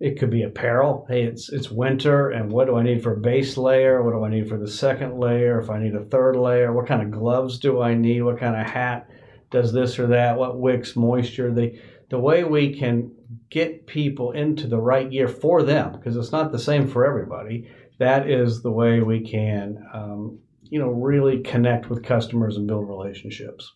it 0.00 0.18
could 0.18 0.30
be 0.30 0.42
apparel. 0.42 1.04
Hey, 1.10 1.24
it's 1.24 1.50
it's 1.50 1.70
winter 1.70 2.30
and 2.30 2.50
what 2.50 2.66
do 2.66 2.76
I 2.76 2.82
need 2.82 3.02
for 3.02 3.12
a 3.12 3.20
base 3.20 3.58
layer? 3.58 4.02
What 4.02 4.12
do 4.12 4.24
I 4.24 4.30
need 4.30 4.48
for 4.48 4.56
the 4.56 4.68
second 4.68 5.18
layer? 5.18 5.60
If 5.60 5.68
I 5.68 5.78
need 5.78 5.94
a 5.94 6.04
third 6.04 6.36
layer, 6.36 6.72
what 6.72 6.86
kind 6.86 7.02
of 7.02 7.10
gloves 7.10 7.58
do 7.58 7.82
I 7.82 7.94
need? 7.94 8.22
What 8.22 8.38
kind 8.38 8.56
of 8.56 8.66
hat 8.66 9.10
does 9.50 9.72
this 9.74 9.98
or 9.98 10.06
that? 10.06 10.38
What 10.38 10.58
wicks 10.58 10.96
moisture? 10.96 11.52
The 11.52 11.78
the 12.08 12.18
way 12.18 12.44
we 12.44 12.74
can 12.74 13.12
get 13.50 13.86
people 13.86 14.32
into 14.32 14.66
the 14.66 14.78
right 14.78 15.10
gear 15.10 15.28
for 15.28 15.62
them 15.62 15.92
because 15.92 16.16
it's 16.16 16.32
not 16.32 16.50
the 16.50 16.58
same 16.58 16.88
for 16.88 17.06
everybody. 17.06 17.70
That 17.98 18.28
is 18.28 18.62
the 18.62 18.70
way 18.70 19.00
we 19.00 19.20
can 19.20 19.86
um, 19.92 20.38
you 20.70 20.78
know 20.78 20.88
really 20.88 21.40
connect 21.40 21.90
with 21.90 22.02
customers 22.02 22.56
and 22.56 22.66
build 22.66 22.88
relationships. 22.88 23.72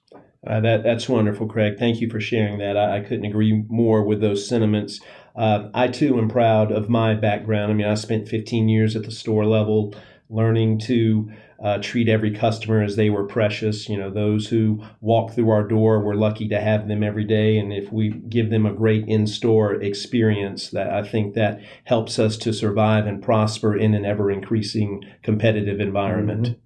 Uh, 0.47 0.61
that 0.61 0.83
that's 0.83 1.09
wonderful, 1.09 1.47
Craig. 1.47 1.79
Thank 1.79 2.01
you 2.01 2.09
for 2.09 2.21
sharing 2.21 2.59
that. 2.59 2.77
I, 2.77 2.99
I 2.99 3.01
couldn't 3.01 3.25
agree 3.25 3.65
more 3.69 4.03
with 4.05 4.21
those 4.21 4.49
sentiments. 4.49 5.01
Uh, 5.37 5.69
I 5.75 5.89
too 5.89 6.19
am 6.19 6.29
proud 6.29 6.71
of 6.71 6.89
my 6.89 7.15
background. 7.15 7.73
I 7.73 7.75
mean, 7.75 7.87
I 7.87 7.95
spent 7.95 8.29
15 8.29 8.69
years 8.69 8.95
at 8.95 9.03
the 9.03 9.11
store 9.11 9.47
level, 9.47 9.95
learning 10.29 10.79
to 10.81 11.31
uh, 11.63 11.79
treat 11.79 12.09
every 12.09 12.31
customer 12.31 12.83
as 12.83 12.97
they 12.97 13.11
were 13.11 13.27
precious. 13.27 13.89
You 13.89 13.97
know, 13.97 14.11
those 14.11 14.47
who 14.47 14.85
walk 15.01 15.33
through 15.33 15.51
our 15.51 15.67
door, 15.67 16.01
we're 16.01 16.15
lucky 16.15 16.47
to 16.49 16.61
have 16.61 16.89
them 16.89 17.03
every 17.03 17.25
day, 17.25 17.59
and 17.59 17.73
if 17.73 17.91
we 17.91 18.11
give 18.11 18.51
them 18.51 18.67
a 18.67 18.73
great 18.73 19.09
in-store 19.09 19.75
experience, 19.83 20.71
that 20.71 20.91
I 20.91 21.03
think 21.03 21.35
that 21.35 21.61
helps 21.85 22.19
us 22.19 22.37
to 22.39 22.53
survive 22.53 23.07
and 23.07 23.23
prosper 23.23 23.75
in 23.77 23.95
an 23.95 24.05
ever-increasing 24.05 25.05
competitive 25.23 25.81
environment. 25.81 26.43
Mm-hmm. 26.43 26.64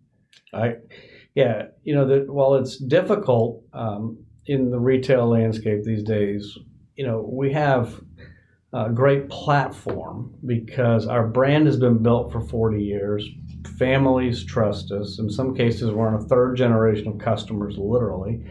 I, 0.52 0.76
yeah, 1.34 1.66
you 1.84 1.94
know 1.94 2.06
that 2.06 2.32
while 2.32 2.54
it's 2.54 2.76
difficult 2.78 3.62
um, 3.72 4.18
in 4.46 4.70
the 4.70 4.78
retail 4.78 5.28
landscape 5.28 5.84
these 5.84 6.02
days, 6.02 6.58
you 6.96 7.06
know 7.06 7.28
we 7.30 7.52
have 7.52 8.00
a 8.72 8.90
great 8.90 9.28
platform 9.28 10.34
because 10.44 11.06
our 11.06 11.26
brand 11.26 11.66
has 11.66 11.78
been 11.78 12.02
built 12.02 12.30
for 12.30 12.40
40 12.40 12.82
years. 12.82 13.26
Families 13.78 14.44
trust 14.44 14.92
us. 14.92 15.18
In 15.18 15.30
some 15.30 15.54
cases, 15.54 15.90
we're 15.90 16.06
on 16.06 16.22
a 16.22 16.26
third 16.26 16.56
generation 16.56 17.08
of 17.08 17.18
customers, 17.18 17.76
literally. 17.78 18.44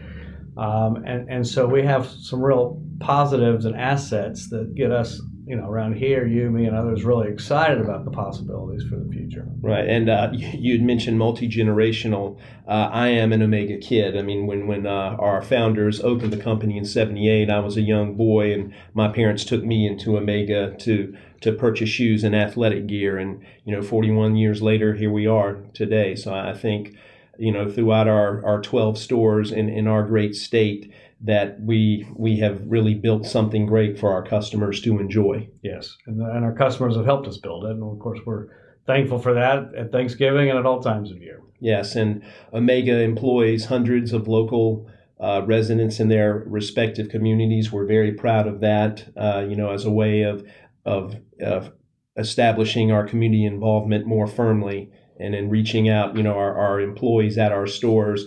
Um, 0.56 1.04
and, 1.06 1.28
and 1.30 1.46
so 1.46 1.66
we 1.68 1.84
have 1.84 2.06
some 2.06 2.42
real 2.42 2.82
positives 2.98 3.64
and 3.64 3.76
assets 3.76 4.50
that 4.50 4.74
get 4.74 4.90
us 4.90 5.20
you 5.48 5.56
know, 5.56 5.66
around 5.66 5.94
here, 5.94 6.26
you, 6.26 6.50
me, 6.50 6.66
and 6.66 6.76
others 6.76 7.04
really 7.04 7.28
excited 7.28 7.80
about 7.80 8.04
the 8.04 8.10
possibilities 8.10 8.86
for 8.86 8.96
the 8.96 9.10
future. 9.10 9.48
Right, 9.62 9.88
and 9.88 10.10
uh, 10.10 10.28
you 10.32 10.72
had 10.72 10.82
mentioned 10.82 11.18
multi 11.18 11.48
generational. 11.48 12.38
Uh, 12.68 12.90
I 12.92 13.08
am 13.08 13.32
an 13.32 13.40
Omega 13.40 13.78
kid. 13.78 14.14
I 14.14 14.20
mean, 14.20 14.46
when 14.46 14.66
when 14.66 14.86
uh, 14.86 15.16
our 15.18 15.40
founders 15.40 16.00
opened 16.02 16.34
the 16.34 16.42
company 16.42 16.76
in 16.76 16.84
'78, 16.84 17.48
I 17.48 17.60
was 17.60 17.78
a 17.78 17.80
young 17.80 18.14
boy, 18.14 18.52
and 18.52 18.74
my 18.92 19.08
parents 19.08 19.42
took 19.42 19.64
me 19.64 19.86
into 19.86 20.18
Omega 20.18 20.76
to 20.80 21.16
to 21.40 21.52
purchase 21.52 21.88
shoes 21.88 22.24
and 22.24 22.36
athletic 22.36 22.86
gear. 22.86 23.16
And 23.16 23.42
you 23.64 23.74
know, 23.74 23.80
41 23.80 24.36
years 24.36 24.60
later, 24.60 24.96
here 24.96 25.10
we 25.10 25.26
are 25.26 25.54
today. 25.72 26.14
So 26.14 26.34
I 26.34 26.52
think, 26.52 26.94
you 27.38 27.52
know, 27.52 27.70
throughout 27.70 28.06
our 28.06 28.44
our 28.44 28.60
12 28.60 28.98
stores 28.98 29.50
in 29.50 29.70
in 29.70 29.86
our 29.86 30.02
great 30.02 30.34
state 30.34 30.92
that 31.20 31.60
we 31.60 32.08
we 32.16 32.38
have 32.38 32.62
really 32.66 32.94
built 32.94 33.26
something 33.26 33.66
great 33.66 33.98
for 33.98 34.12
our 34.12 34.22
customers 34.22 34.80
to 34.82 34.98
enjoy. 34.98 35.48
Yes, 35.62 35.96
and, 36.06 36.20
and 36.20 36.44
our 36.44 36.54
customers 36.54 36.96
have 36.96 37.04
helped 37.04 37.26
us 37.26 37.38
build 37.38 37.64
it, 37.64 37.70
and 37.70 37.82
of 37.82 37.98
course 37.98 38.20
we're 38.24 38.46
thankful 38.86 39.18
for 39.18 39.34
that 39.34 39.74
at 39.76 39.92
Thanksgiving 39.92 40.48
and 40.48 40.58
at 40.58 40.66
all 40.66 40.80
times 40.80 41.10
of 41.10 41.18
year. 41.18 41.40
Yes, 41.60 41.96
and 41.96 42.22
Omega 42.52 43.00
employs 43.00 43.66
hundreds 43.66 44.12
of 44.12 44.28
local. 44.28 44.90
Uh, 45.20 45.42
residents 45.46 45.98
in 45.98 46.06
their 46.06 46.44
respective 46.46 47.08
communities. 47.08 47.72
We're 47.72 47.86
very 47.86 48.12
proud 48.12 48.46
of 48.46 48.60
that. 48.60 49.04
Uh, 49.16 49.44
you 49.48 49.56
know, 49.56 49.72
as 49.72 49.84
a 49.84 49.90
way 49.90 50.22
of 50.22 50.46
of, 50.84 51.16
of 51.40 51.72
establishing 52.16 52.90
our 52.92 53.06
community 53.06 53.44
involvement 53.44 54.06
more 54.06 54.26
firmly 54.26 54.90
and 55.20 55.34
in 55.34 55.50
reaching 55.50 55.88
out, 55.88 56.16
you 56.16 56.22
know, 56.22 56.34
our, 56.34 56.56
our 56.56 56.80
employees 56.80 57.38
at 57.38 57.52
our 57.52 57.66
stores 57.66 58.26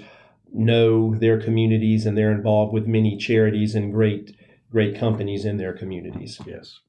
know 0.54 1.16
their 1.16 1.40
communities 1.40 2.06
and 2.06 2.18
they're 2.18 2.32
involved 2.32 2.74
with 2.74 2.88
many 2.88 3.18
charities 3.18 3.76
and 3.76 3.92
great 3.94 4.36
great 4.72 4.98
companies 4.98 5.44
in 5.46 5.58
their 5.58 5.74
communities. 5.74 6.40
Yes. 6.46 6.80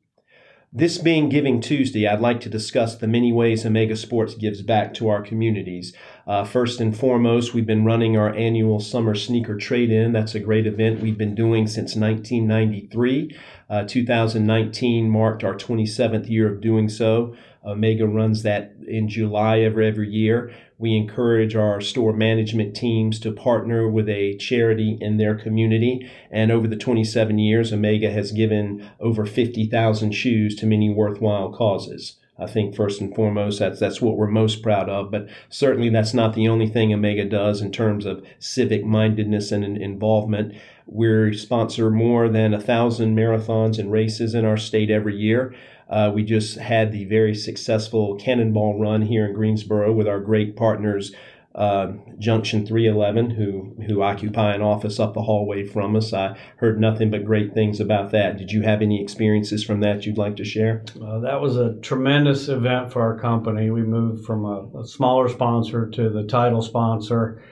This 0.74 0.96
being 0.96 1.28
Giving 1.28 1.60
Tuesday, 1.60 2.06
I'd 2.06 2.20
like 2.22 2.40
to 2.40 2.48
discuss 2.48 2.96
the 2.96 3.06
many 3.06 3.30
ways 3.30 3.66
Omega 3.66 3.94
Sports 3.94 4.34
gives 4.34 4.62
back 4.62 4.94
to 4.94 5.08
our 5.10 5.20
communities. 5.20 5.94
Uh, 6.26 6.44
first 6.44 6.80
and 6.80 6.96
foremost, 6.96 7.52
we've 7.52 7.66
been 7.66 7.84
running 7.84 8.16
our 8.16 8.34
annual 8.34 8.80
summer 8.80 9.14
sneaker 9.14 9.58
trade 9.58 9.90
in. 9.90 10.12
That's 10.12 10.34
a 10.34 10.40
great 10.40 10.66
event 10.66 11.02
we've 11.02 11.18
been 11.18 11.34
doing 11.34 11.66
since 11.66 11.94
1993. 11.94 13.36
Uh, 13.68 13.84
2019 13.86 15.10
marked 15.10 15.44
our 15.44 15.54
27th 15.54 16.30
year 16.30 16.50
of 16.50 16.62
doing 16.62 16.88
so. 16.88 17.36
Omega 17.64 18.06
runs 18.06 18.42
that 18.42 18.74
in 18.86 19.08
July 19.08 19.56
of 19.56 19.78
every 19.78 20.08
year. 20.08 20.52
We 20.78 20.96
encourage 20.96 21.54
our 21.54 21.80
store 21.80 22.12
management 22.12 22.74
teams 22.74 23.20
to 23.20 23.30
partner 23.30 23.88
with 23.88 24.08
a 24.08 24.36
charity 24.36 24.98
in 25.00 25.16
their 25.16 25.36
community. 25.36 26.10
And 26.30 26.50
over 26.50 26.66
the 26.66 26.76
27 26.76 27.38
years, 27.38 27.72
Omega 27.72 28.10
has 28.10 28.32
given 28.32 28.90
over 28.98 29.24
50,000 29.24 30.12
shoes 30.12 30.56
to 30.56 30.66
many 30.66 30.90
worthwhile 30.90 31.52
causes. 31.52 32.16
I 32.38 32.46
think 32.46 32.74
first 32.74 33.00
and 33.00 33.14
foremost, 33.14 33.60
that's 33.60 33.78
that's 33.78 34.00
what 34.00 34.16
we're 34.16 34.26
most 34.26 34.62
proud 34.62 34.88
of. 34.88 35.10
But 35.10 35.28
certainly, 35.48 35.90
that's 35.90 36.14
not 36.14 36.34
the 36.34 36.48
only 36.48 36.66
thing 36.66 36.92
Omega 36.92 37.24
does 37.24 37.60
in 37.60 37.70
terms 37.70 38.06
of 38.06 38.24
civic 38.38 38.84
mindedness 38.84 39.52
and 39.52 39.76
involvement. 39.76 40.54
We 40.86 41.36
sponsor 41.36 41.90
more 41.90 42.28
than 42.28 42.54
a 42.54 42.60
thousand 42.60 43.16
marathons 43.16 43.78
and 43.78 43.92
races 43.92 44.34
in 44.34 44.44
our 44.44 44.56
state 44.56 44.90
every 44.90 45.16
year. 45.16 45.54
Uh, 45.92 46.10
we 46.10 46.24
just 46.24 46.56
had 46.56 46.90
the 46.90 47.04
very 47.04 47.34
successful 47.34 48.16
Cannonball 48.16 48.80
Run 48.80 49.02
here 49.02 49.26
in 49.26 49.34
Greensboro 49.34 49.92
with 49.92 50.08
our 50.08 50.20
great 50.20 50.56
partners, 50.56 51.12
uh, 51.54 51.92
Junction 52.18 52.66
311, 52.66 53.28
who 53.32 53.76
who 53.86 54.00
occupy 54.00 54.54
an 54.54 54.62
office 54.62 54.98
up 54.98 55.12
the 55.12 55.20
hallway 55.20 55.66
from 55.66 55.94
us. 55.94 56.14
I 56.14 56.38
heard 56.56 56.80
nothing 56.80 57.10
but 57.10 57.26
great 57.26 57.52
things 57.52 57.78
about 57.78 58.10
that. 58.12 58.38
Did 58.38 58.52
you 58.52 58.62
have 58.62 58.80
any 58.80 59.02
experiences 59.02 59.62
from 59.62 59.80
that 59.80 60.06
you'd 60.06 60.16
like 60.16 60.36
to 60.36 60.46
share? 60.46 60.82
Uh, 60.98 61.18
that 61.18 61.42
was 61.42 61.58
a 61.58 61.74
tremendous 61.82 62.48
event 62.48 62.90
for 62.90 63.02
our 63.02 63.18
company. 63.18 63.70
We 63.70 63.82
moved 63.82 64.24
from 64.24 64.46
a, 64.46 64.80
a 64.80 64.86
smaller 64.86 65.28
sponsor 65.28 65.90
to 65.90 66.08
the 66.08 66.24
title 66.24 66.62
sponsor, 66.62 67.42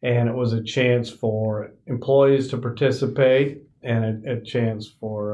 and 0.00 0.28
it 0.28 0.34
was 0.36 0.52
a 0.52 0.62
chance 0.62 1.10
for 1.10 1.72
employees 1.88 2.46
to 2.50 2.58
participate 2.58 3.62
and 3.82 4.24
a, 4.24 4.34
a 4.34 4.40
chance 4.42 4.86
for 5.00 5.29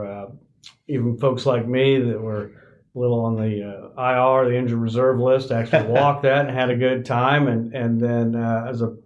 even 0.89 1.17
folks 1.19 1.47
like 1.47 1.67
me 1.67 1.99
that 1.99 2.21
were 2.21 2.53
a 2.95 2.99
little 2.99 3.21
on 3.21 3.37
the 3.37 3.63
uh, 3.97 4.03
IR, 4.03 4.49
the 4.49 4.57
injured 4.57 4.79
reserve 4.79 5.19
list, 5.19 5.51
actually 5.51 5.87
walked 5.89 6.23
that 6.23 6.47
and 6.47 6.57
had 6.57 6.71
a 6.71 6.77
good 6.77 7.05
time. 7.05 7.49
And 7.49 7.75
and 7.75 8.01
then 8.01 8.35
uh, 8.35 8.67
as 8.69 8.83
a 8.83 8.97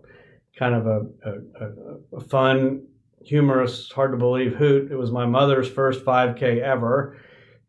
kind 0.57 0.75
of 0.75 0.87
a, 0.87 1.07
a, 1.25 2.17
a, 2.17 2.21
fun, 2.21 2.87
humorous, 3.23 3.91
hard 3.91 4.13
to 4.13 4.19
believe 4.19 4.55
hoot, 4.55 4.93
it 4.93 4.97
was 4.97 5.11
my 5.11 5.25
mother's 5.25 5.71
first 5.71 6.05
5K 6.05 6.61
ever 6.61 7.17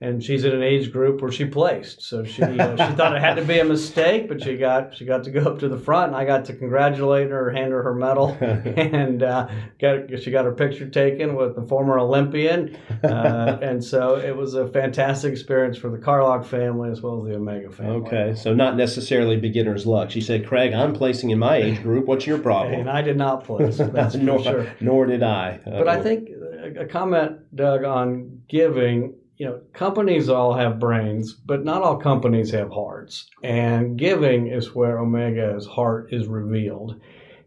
and 0.02 0.24
she's 0.24 0.44
in 0.44 0.52
an 0.52 0.64
age 0.64 0.92
group 0.92 1.22
where 1.22 1.32
she 1.32 1.46
placed. 1.46 2.02
So 2.02 2.24
she 2.24 2.42
uh, 2.42 2.76
she 2.76 2.96
thought 2.96 3.16
it 3.16 3.22
had 3.22 3.36
to 3.36 3.46
be 3.46 3.60
a 3.60 3.64
mistake, 3.64 4.28
but 4.28 4.44
she 4.44 4.58
got 4.58 4.96
she 4.96 5.06
got 5.06 5.24
to 5.26 5.32
go 5.32 5.42
up 5.42 5.60
to 5.60 5.70
the 5.70 5.78
front, 5.78 6.08
and 6.08 6.16
I 6.16 6.26
got 6.26 6.46
to 6.46 6.56
congratulate 6.56 7.30
her, 7.30 7.52
hand 7.52 7.72
her 7.72 7.84
her 7.84 7.94
medal, 7.94 8.36
and 8.42 9.22
uh, 9.22 9.48
got 9.80 10.20
she 10.20 10.32
got 10.32 10.46
her 10.46 10.54
picture 10.54 10.90
taken 10.90 11.36
with 11.36 11.56
the 11.56 11.62
former 11.62 12.00
Olympian, 12.00 12.76
uh, 13.04 13.60
and 13.62 13.84
so 13.84 14.16
it 14.18 14.36
was 14.36 14.56
a 14.56 14.68
fantastic 14.70 15.32
experience 15.32 15.78
for 15.78 15.92
the 15.92 16.00
Carlock 16.00 16.46
family 16.46 16.90
as 16.90 17.02
well 17.02 17.20
as 17.20 17.26
the 17.26 17.36
Omega 17.36 17.70
family. 17.70 18.08
Okay, 18.08 18.36
so 18.36 18.56
not 18.56 18.76
necessarily 18.76 19.38
beginner's 19.38 19.86
luck. 19.86 20.10
She 20.10 20.22
said, 20.22 20.48
"Craig, 20.48 20.74
I'm 20.74 20.94
placing 20.94 21.30
in 21.30 21.38
my 21.38 21.58
age 21.58 21.84
group. 21.84 22.08
What's 22.08 22.26
your 22.26 22.40
problem?" 22.40 22.80
And 22.80 22.90
I 22.90 23.04
did 23.04 23.18
not 23.18 23.44
place. 23.44 23.78
That's 23.78 24.16
nor, 24.16 24.42
sure. 24.42 24.74
Nor 24.80 25.06
did 25.06 25.22
I. 25.22 25.60
But 25.64 25.88
I 25.88 26.02
think 26.02 26.30
a 26.76 26.86
comment, 26.86 27.56
Doug, 27.56 27.84
on 27.84 28.42
giving 28.50 29.14
you 29.42 29.48
know, 29.48 29.60
companies 29.74 30.30
all 30.30 30.54
have 30.54 30.80
brains, 30.80 31.34
but 31.34 31.66
not 31.66 31.82
all 31.82 31.98
companies 31.98 32.52
have 32.52 32.70
hearts. 32.70 33.28
And 33.42 33.98
giving 33.98 34.46
is 34.46 34.76
where 34.76 35.00
Omega's 35.00 35.66
heart 35.66 36.14
is 36.14 36.28
revealed. 36.28 37.02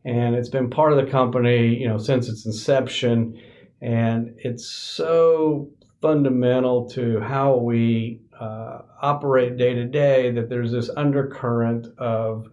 And 0.05 0.35
it's 0.35 0.49
been 0.49 0.71
part 0.71 0.93
of 0.93 0.99
the 0.99 1.09
company, 1.09 1.69
you 1.69 1.87
know, 1.87 1.99
since 1.99 2.29
its 2.29 2.47
inception. 2.47 3.41
And 3.81 4.35
it's 4.39 4.67
so 4.67 5.71
fundamental 6.03 6.91
to 6.91 7.21
how 7.21 7.59
we 7.59 8.23
uh, 8.41 8.81
operate 9.01 9.57
day 9.57 9.75
to 9.75 9.85
day 9.85 10.33
that 10.33 10.49
there's 10.49 10.73
this 10.73 10.91
undercurrent 10.97 11.87
of 11.97 12.49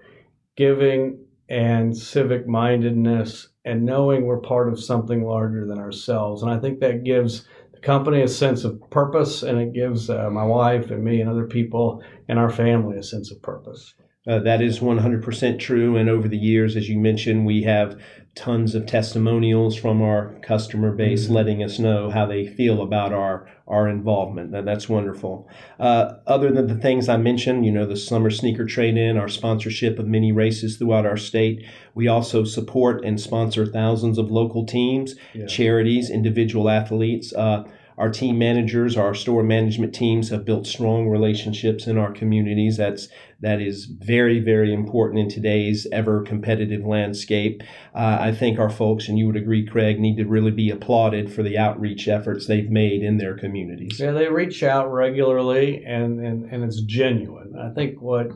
giving 0.56 1.18
and 1.50 1.98
civic 1.98 2.48
mindedness 2.48 3.48
and 3.66 3.86
knowing 3.86 4.26
we're 4.28 4.38
part 4.38 4.72
of 4.72 4.84
something 4.84 5.24
larger 5.24 5.66
than 5.66 5.80
ourselves. 5.80 6.44
And 6.44 6.52
I 6.52 6.60
think 6.60 6.80
that 6.80 7.04
gives 7.04 7.48
company 7.82 8.22
a 8.22 8.28
sense 8.28 8.64
of 8.64 8.82
purpose, 8.90 9.44
and 9.44 9.60
it 9.60 9.74
gives 9.74 10.10
uh, 10.10 10.30
my 10.30 10.44
wife 10.44 10.92
and 10.92 11.04
me 11.04 11.22
and 11.22 11.30
other 11.30 11.46
people 11.46 12.04
and 12.28 12.40
our 12.40 12.50
family 12.50 12.98
a 12.98 13.04
sense 13.04 13.32
of 13.32 13.42
purpose. 13.42 13.94
Uh, 14.28 14.40
that 14.40 14.62
is 14.62 14.80
100% 14.80 15.60
true. 15.60 15.98
And 15.98 16.10
over 16.10 16.28
the 16.28 16.38
years, 16.38 16.76
as 16.76 16.88
you 16.88 17.00
mentioned, 17.00 17.46
we 17.46 17.64
have 17.64 18.00
tons 18.34 18.76
of 18.76 18.86
testimonials 18.86 19.76
from 19.76 20.02
our 20.02 20.34
customer 20.42 20.92
base 20.92 21.26
mm-hmm. 21.26 21.34
letting 21.34 21.64
us 21.64 21.80
know 21.80 22.10
how 22.10 22.26
they 22.26 22.48
feel 22.48 22.82
about 22.82 23.12
our, 23.12 23.46
our 23.68 23.90
involvement. 23.90 24.52
That, 24.52 24.64
that's 24.64 24.88
wonderful. 24.88 25.50
Uh, 25.80 26.14
other 26.26 26.50
than 26.50 26.68
the 26.68 26.76
things 26.76 27.10
I 27.10 27.18
mentioned, 27.18 27.66
you 27.66 27.72
know, 27.72 27.86
the 27.86 27.98
summer 27.98 28.30
sneaker 28.30 28.66
trade 28.66 28.96
in, 28.96 29.18
our 29.18 29.28
sponsorship 29.28 30.00
of 30.00 30.08
many 30.08 30.32
races 30.32 30.78
throughout 30.78 31.06
our 31.06 31.18
state, 31.18 31.66
we 31.94 32.08
also 32.08 32.46
support 32.46 33.04
and 33.04 33.20
sponsor 33.20 33.66
thousands 33.66 34.18
of 34.18 34.32
local 34.32 34.66
teams, 34.66 35.16
yeah. 35.34 35.46
charities, 35.46 36.10
individual 36.10 36.70
athletes. 36.70 37.34
Uh, 37.34 37.66
our 37.98 38.10
team 38.10 38.38
managers, 38.38 38.98
our 38.98 39.14
store 39.14 39.44
management 39.44 39.94
teams 39.94 40.30
have 40.30 40.46
built 40.46 40.66
strong 40.66 41.08
relationships 41.08 41.88
in 41.88 41.98
our 41.98 42.12
communities. 42.12 42.78
That's 42.78 43.08
that 43.42 43.60
is 43.60 43.86
very, 43.86 44.40
very 44.40 44.74
important 44.74 45.20
in 45.20 45.30
today's 45.30 45.88
ever 45.92 46.22
competitive 46.22 46.86
landscape. 46.86 47.64
Uh, 47.96 48.18
I 48.22 48.32
think 48.34 48.60
our 48.60 48.70
folks, 48.70 49.08
and 49.08 49.18
you 49.18 49.26
would 49.26 49.36
agree, 49.36 49.66
Craig, 49.66 50.00
need 50.00 50.18
to 50.18 50.26
really 50.26 50.52
be 50.52 50.70
applauded 50.70 51.34
for 51.34 51.42
the 51.42 51.58
outreach 51.58 52.08
efforts 52.08 52.46
they've 52.46 52.70
made 52.70 53.02
in 53.02 53.18
their 53.18 53.36
communities. 53.36 54.00
Yeah, 54.00 54.12
they 54.12 54.30
reach 54.30 54.64
out 54.64 54.92
regularly, 54.92 55.84
and 55.86 56.20
and, 56.20 56.52
and 56.52 56.64
it's 56.64 56.82
genuine. 56.82 57.54
I 57.60 57.74
think 57.74 58.02
what 58.02 58.32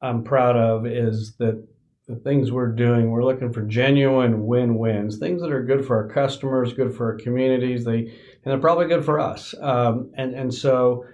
I'm 0.00 0.24
proud 0.24 0.56
of 0.56 0.86
is 0.86 1.36
that 1.38 1.66
the 2.08 2.16
things 2.16 2.50
we're 2.50 2.72
doing, 2.72 3.10
we're 3.10 3.24
looking 3.24 3.52
for 3.52 3.62
genuine 3.62 4.44
win-wins, 4.44 5.18
things 5.18 5.40
that 5.40 5.52
are 5.52 5.62
good 5.62 5.86
for 5.86 5.96
our 5.96 6.08
customers, 6.08 6.72
good 6.72 6.94
for 6.94 7.12
our 7.12 7.18
communities. 7.18 7.84
They 7.84 8.12
and 8.44 8.52
they're 8.52 8.60
probably 8.60 8.86
good 8.86 9.04
for 9.04 9.20
us. 9.20 9.54
Um, 9.60 10.10
and 10.14 10.34
and 10.34 10.52
so, 10.52 11.04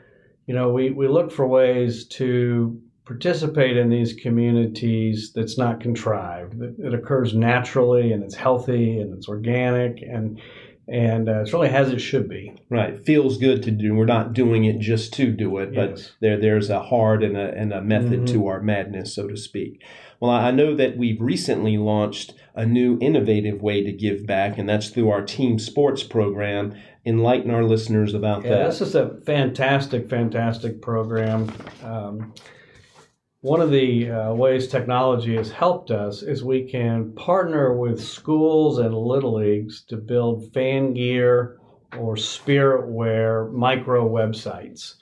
you 0.46 0.54
know, 0.54 0.70
we 0.70 0.90
we 0.90 1.08
look 1.08 1.30
for 1.30 1.46
ways 1.46 2.06
to 2.08 2.80
participate 3.04 3.76
in 3.76 3.88
these 3.88 4.12
communities 4.12 5.32
that's 5.34 5.56
not 5.56 5.80
contrived, 5.80 6.58
that 6.58 6.78
it 6.78 6.92
occurs 6.92 7.34
naturally 7.34 8.12
and 8.12 8.22
it's 8.22 8.34
healthy 8.34 9.00
and 9.00 9.14
it's 9.16 9.28
organic 9.28 10.02
and 10.02 10.40
and 10.90 11.28
uh, 11.28 11.40
it's 11.42 11.52
really 11.52 11.68
as 11.68 11.90
it 11.92 11.98
should 12.00 12.28
be. 12.28 12.52
Right, 12.70 12.98
feels 12.98 13.38
good 13.38 13.62
to 13.64 13.70
do. 13.70 13.94
We're 13.94 14.06
not 14.06 14.32
doing 14.32 14.64
it 14.64 14.78
just 14.78 15.12
to 15.14 15.30
do 15.30 15.58
it, 15.58 15.74
but 15.74 15.90
Yes. 15.90 16.12
there 16.20 16.36
there's 16.40 16.70
a 16.70 16.80
heart 16.82 17.22
and 17.22 17.36
a 17.36 17.52
and 17.54 17.72
a 17.72 17.82
method 17.82 18.20
Mhm. 18.22 18.26
to 18.28 18.46
our 18.46 18.60
madness, 18.62 19.14
so 19.14 19.26
to 19.28 19.36
speak. 19.36 19.82
Well, 20.20 20.30
I 20.30 20.48
I 20.48 20.50
know 20.50 20.74
that 20.74 20.96
we've 20.96 21.20
recently 21.20 21.76
launched 21.76 22.34
a 22.54 22.64
new 22.66 22.98
innovative 23.00 23.62
way 23.62 23.82
to 23.84 23.92
give 23.92 24.26
back, 24.26 24.58
and 24.58 24.68
that's 24.68 24.88
through 24.88 25.10
our 25.10 25.22
team 25.22 25.58
sports 25.58 26.02
program. 26.02 26.74
Enlighten 27.06 27.50
our 27.50 27.62
listeners 27.64 28.12
about 28.14 28.42
Yeah, 28.44 28.50
that. 28.50 28.66
this 28.66 28.80
is 28.80 28.94
a 28.94 29.16
fantastic, 29.24 30.08
fantastic 30.10 30.82
program. 30.82 31.50
Um, 31.84 32.32
one 33.40 33.60
of 33.60 33.70
the 33.70 34.10
uh, 34.10 34.34
ways 34.34 34.66
technology 34.66 35.36
has 35.36 35.50
helped 35.50 35.90
us 35.90 36.22
is 36.22 36.42
we 36.42 36.64
can 36.64 37.12
partner 37.12 37.72
with 37.72 38.02
schools 38.02 38.78
and 38.78 38.96
little 38.96 39.34
leagues 39.34 39.82
to 39.82 39.96
build 39.96 40.52
fan 40.52 40.92
gear 40.92 41.58
or 41.96 42.16
spirit 42.16 42.88
wear 42.88 43.46
micro 43.46 44.08
websites. 44.08 44.94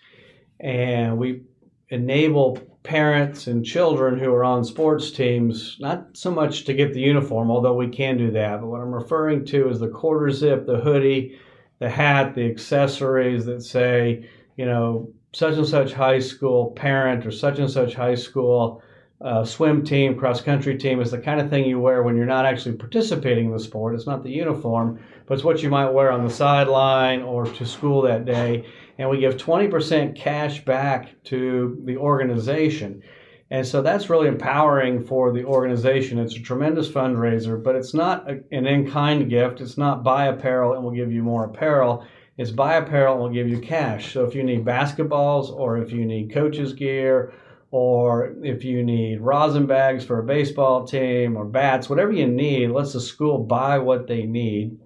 And 0.61 1.17
we 1.17 1.43
enable 1.89 2.59
parents 2.83 3.47
and 3.47 3.65
children 3.65 4.19
who 4.19 4.33
are 4.33 4.45
on 4.45 4.65
sports 4.65 5.11
teams 5.11 5.77
not 5.81 6.17
so 6.17 6.31
much 6.31 6.65
to 6.65 6.75
get 6.75 6.93
the 6.93 7.01
uniform, 7.01 7.51
although 7.51 7.75
we 7.75 7.89
can 7.89 8.19
do 8.19 8.31
that, 8.33 8.61
but 8.61 8.67
what 8.67 8.81
I'm 8.81 8.95
referring 8.95 9.45
to 9.47 9.69
is 9.71 9.81
the 9.81 9.89
quarter 9.89 10.31
zip, 10.31 10.67
the 10.67 10.79
hoodie, 10.79 11.39
the 11.79 11.91
hat, 11.91 12.35
the 12.35 12.49
accessories 12.49 13.47
that 13.47 13.63
say, 13.63 14.29
you 14.57 14.67
know, 14.67 15.11
such 15.37 15.59
and 15.59 15.69
such 15.69 15.93
high 15.93 16.19
school 16.19 16.71
parent 16.71 17.27
or 17.27 17.31
such 17.31 17.59
and 17.59 17.71
such 17.71 17.95
high 17.95 18.15
school 18.15 18.83
uh, 19.21 19.45
swim 19.45 19.85
team, 19.85 20.17
cross 20.17 20.41
country 20.41 20.79
team 20.79 20.99
is 20.99 21.11
the 21.11 21.19
kind 21.19 21.43
of 21.43 21.51
thing 21.51 21.67
you 21.67 21.79
wear 21.79 22.03
when 22.03 22.17
you're 22.17 22.25
not 22.25 22.47
actually 22.47 22.75
participating 22.75 23.45
in 23.45 23.53
the 23.53 23.61
sport. 23.61 23.95
It's 23.95 24.07
not 24.07 24.23
the 24.23 24.31
uniform, 24.31 24.99
but 25.27 25.35
it's 25.35 25.45
what 25.45 25.63
you 25.63 25.69
might 25.69 25.91
wear 25.91 26.11
on 26.11 26.25
the 26.25 26.33
sideline 26.33 27.21
or 27.21 27.45
to 27.45 27.67
school 27.67 28.01
that 28.03 28.25
day. 28.25 28.65
And 28.97 29.11
we 29.11 29.21
give 29.21 29.37
20% 29.37 30.17
cash 30.17 30.65
back 30.65 31.23
to 31.25 31.83
the 31.85 31.99
organization. 31.99 33.03
And 33.51 33.67
so 33.67 33.83
that's 33.83 34.09
really 34.09 34.29
empowering 34.29 35.05
for 35.05 35.33
the 35.33 35.45
organization. 35.45 36.19
It's 36.19 36.37
a 36.37 36.41
tremendous 36.41 36.89
fundraiser, 36.89 37.63
but 37.63 37.77
it's 37.77 37.93
not 37.93 38.27
a, 38.31 38.41
an 38.53 38.67
in 38.67 38.91
kind 38.91 39.29
gift. 39.29 39.61
It's 39.61 39.77
not 39.77 40.03
buy 40.03 40.29
apparel 40.29 40.73
and 40.73 40.83
we'll 40.83 40.95
give 40.95 41.13
you 41.13 41.23
more 41.23 41.45
apparel. 41.45 42.07
It's 42.39 42.51
buy 42.51 42.75
apparel 42.75 43.15
and 43.15 43.23
we'll 43.23 43.33
give 43.33 43.49
you 43.49 43.61
cash. 43.61 44.13
So 44.13 44.25
if 44.25 44.35
you 44.35 44.43
need 44.43 44.65
basketballs 44.65 45.51
or 45.51 45.79
if 45.79 45.91
you 45.91 46.05
need 46.05 46.35
coaches' 46.35 46.75
gear 46.75 47.33
or 47.71 48.35
if 48.43 48.63
you 48.63 48.83
need 48.83 49.21
rosin 49.21 49.67
bags 49.67 50.05
for 50.05 50.19
a 50.19 50.25
baseball 50.25 50.87
team 50.87 51.37
or 51.37 51.47
bats, 51.47 51.89
whatever 51.89 52.13
you 52.13 52.27
need, 52.27 52.71
lets 52.71 52.93
the 52.93 53.01
school 53.01 53.39
buy 53.39 53.79
what 53.79 54.07
they 54.07 54.25
need. 54.25 54.79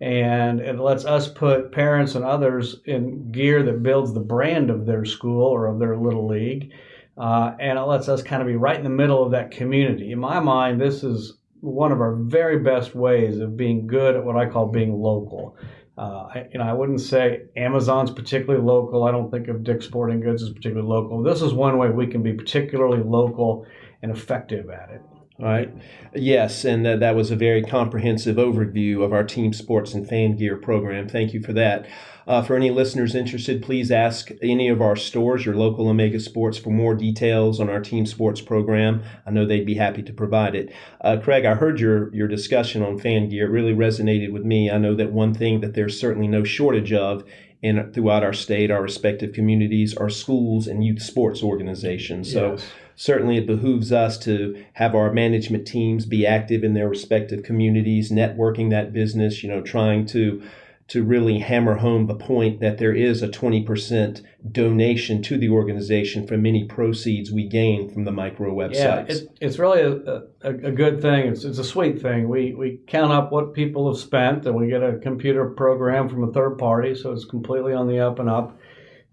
And 0.00 0.60
it 0.60 0.78
lets 0.78 1.04
us 1.04 1.28
put 1.28 1.72
parents 1.72 2.14
and 2.14 2.24
others 2.24 2.80
in 2.86 3.30
gear 3.30 3.62
that 3.62 3.82
builds 3.82 4.12
the 4.12 4.20
brand 4.20 4.70
of 4.70 4.86
their 4.86 5.04
school 5.04 5.44
or 5.44 5.66
of 5.66 5.78
their 5.78 5.96
little 5.96 6.26
league. 6.26 6.72
Uh, 7.16 7.54
and 7.60 7.78
it 7.78 7.82
lets 7.82 8.08
us 8.08 8.22
kind 8.22 8.40
of 8.40 8.48
be 8.48 8.56
right 8.56 8.78
in 8.78 8.84
the 8.84 8.90
middle 8.90 9.22
of 9.22 9.30
that 9.32 9.50
community. 9.50 10.10
In 10.10 10.18
my 10.18 10.40
mind, 10.40 10.80
this 10.80 11.04
is 11.04 11.34
one 11.60 11.92
of 11.92 12.00
our 12.00 12.14
very 12.14 12.58
best 12.58 12.94
ways 12.94 13.38
of 13.38 13.56
being 13.56 13.86
good 13.86 14.16
at 14.16 14.24
what 14.24 14.36
I 14.36 14.46
call 14.46 14.66
being 14.66 14.94
local. 14.94 15.56
Uh, 15.98 16.28
I, 16.34 16.46
you 16.52 16.58
know, 16.58 16.64
I 16.64 16.72
wouldn't 16.72 17.00
say 17.00 17.42
Amazon's 17.56 18.10
particularly 18.10 18.64
local. 18.64 19.04
I 19.04 19.10
don't 19.10 19.30
think 19.30 19.48
of 19.48 19.64
Dick's 19.64 19.86
Sporting 19.86 20.20
Goods 20.20 20.42
as 20.42 20.50
particularly 20.50 20.88
local. 20.88 21.22
This 21.22 21.42
is 21.42 21.52
one 21.52 21.76
way 21.78 21.90
we 21.90 22.06
can 22.06 22.22
be 22.22 22.32
particularly 22.32 23.02
local 23.02 23.66
and 24.02 24.10
effective 24.10 24.70
at 24.70 24.90
it. 24.90 25.02
All 25.40 25.46
right. 25.46 25.72
Yes, 26.14 26.64
and 26.64 26.86
uh, 26.86 26.96
that 26.96 27.14
was 27.16 27.30
a 27.30 27.36
very 27.36 27.62
comprehensive 27.62 28.36
overview 28.36 29.02
of 29.02 29.12
our 29.12 29.24
team 29.24 29.52
sports 29.54 29.94
and 29.94 30.06
fan 30.06 30.36
gear 30.36 30.56
program. 30.56 31.08
Thank 31.08 31.32
you 31.32 31.40
for 31.40 31.52
that. 31.54 31.86
Uh, 32.26 32.42
for 32.42 32.54
any 32.54 32.70
listeners 32.70 33.14
interested, 33.14 33.62
please 33.62 33.90
ask 33.90 34.30
any 34.42 34.68
of 34.68 34.82
our 34.82 34.94
stores, 34.96 35.46
your 35.46 35.56
local 35.56 35.88
Omega 35.88 36.20
Sports, 36.20 36.58
for 36.58 36.70
more 36.70 36.94
details 36.94 37.58
on 37.58 37.70
our 37.70 37.80
team 37.80 38.04
sports 38.06 38.40
program. 38.40 39.02
I 39.26 39.30
know 39.30 39.46
they'd 39.46 39.64
be 39.64 39.74
happy 39.74 40.02
to 40.02 40.12
provide 40.12 40.54
it. 40.54 40.72
Uh, 41.00 41.16
Craig, 41.22 41.44
I 41.44 41.54
heard 41.54 41.80
your 41.80 42.14
your 42.14 42.28
discussion 42.28 42.82
on 42.82 42.98
fan 42.98 43.28
gear. 43.30 43.46
It 43.46 43.50
really 43.50 43.72
resonated 43.74 44.32
with 44.32 44.44
me. 44.44 44.70
I 44.70 44.78
know 44.78 44.94
that 44.94 45.10
one 45.12 45.32
thing 45.32 45.60
that 45.60 45.74
there's 45.74 45.98
certainly 45.98 46.28
no 46.28 46.44
shortage 46.44 46.92
of 46.92 47.24
in 47.62 47.92
throughout 47.92 48.22
our 48.22 48.32
state, 48.32 48.70
our 48.70 48.82
respective 48.82 49.32
communities, 49.32 49.96
are 49.96 50.10
schools 50.10 50.66
and 50.66 50.84
youth 50.84 51.02
sports 51.02 51.42
organizations. 51.42 52.30
So 52.30 52.52
Yes. 52.52 52.66
Certainly 53.00 53.38
it 53.38 53.46
behooves 53.46 53.92
us 53.92 54.18
to 54.18 54.62
have 54.74 54.94
our 54.94 55.10
management 55.10 55.66
teams 55.66 56.04
be 56.04 56.26
active 56.26 56.62
in 56.62 56.74
their 56.74 56.86
respective 56.86 57.42
communities 57.42 58.12
networking 58.12 58.68
that 58.68 58.92
business 58.92 59.42
you 59.42 59.48
know 59.48 59.62
trying 59.62 60.04
to 60.04 60.42
to 60.86 61.04
really 61.04 61.38
hammer 61.38 61.76
home 61.76 62.08
the 62.08 62.14
point 62.16 62.58
that 62.58 62.78
there 62.78 62.92
is 62.92 63.22
a 63.22 63.28
20% 63.28 64.22
donation 64.50 65.22
to 65.22 65.38
the 65.38 65.48
organization 65.48 66.26
from 66.26 66.44
any 66.44 66.64
proceeds 66.64 67.30
we 67.30 67.46
gain 67.46 67.88
from 67.88 68.02
the 68.02 68.10
micro 68.10 68.52
Yeah, 68.52 69.02
websites 69.04 69.10
it, 69.10 69.38
it's 69.40 69.58
really 69.60 69.82
a, 69.82 70.22
a, 70.42 70.48
a 70.48 70.72
good 70.72 71.00
thing. 71.00 71.28
It's, 71.28 71.44
it's 71.44 71.58
a 71.58 71.64
sweet 71.64 72.02
thing. 72.02 72.28
We, 72.28 72.54
we 72.54 72.80
count 72.88 73.12
up 73.12 73.30
what 73.30 73.54
people 73.54 73.88
have 73.88 74.00
spent 74.00 74.46
and 74.46 74.56
we 74.56 74.66
get 74.66 74.82
a 74.82 74.98
computer 74.98 75.46
program 75.46 76.08
from 76.08 76.24
a 76.24 76.32
third 76.32 76.58
party, 76.58 76.96
so 76.96 77.12
it's 77.12 77.24
completely 77.24 77.72
on 77.72 77.86
the 77.86 78.00
up 78.00 78.18
and 78.18 78.28
up. 78.28 78.58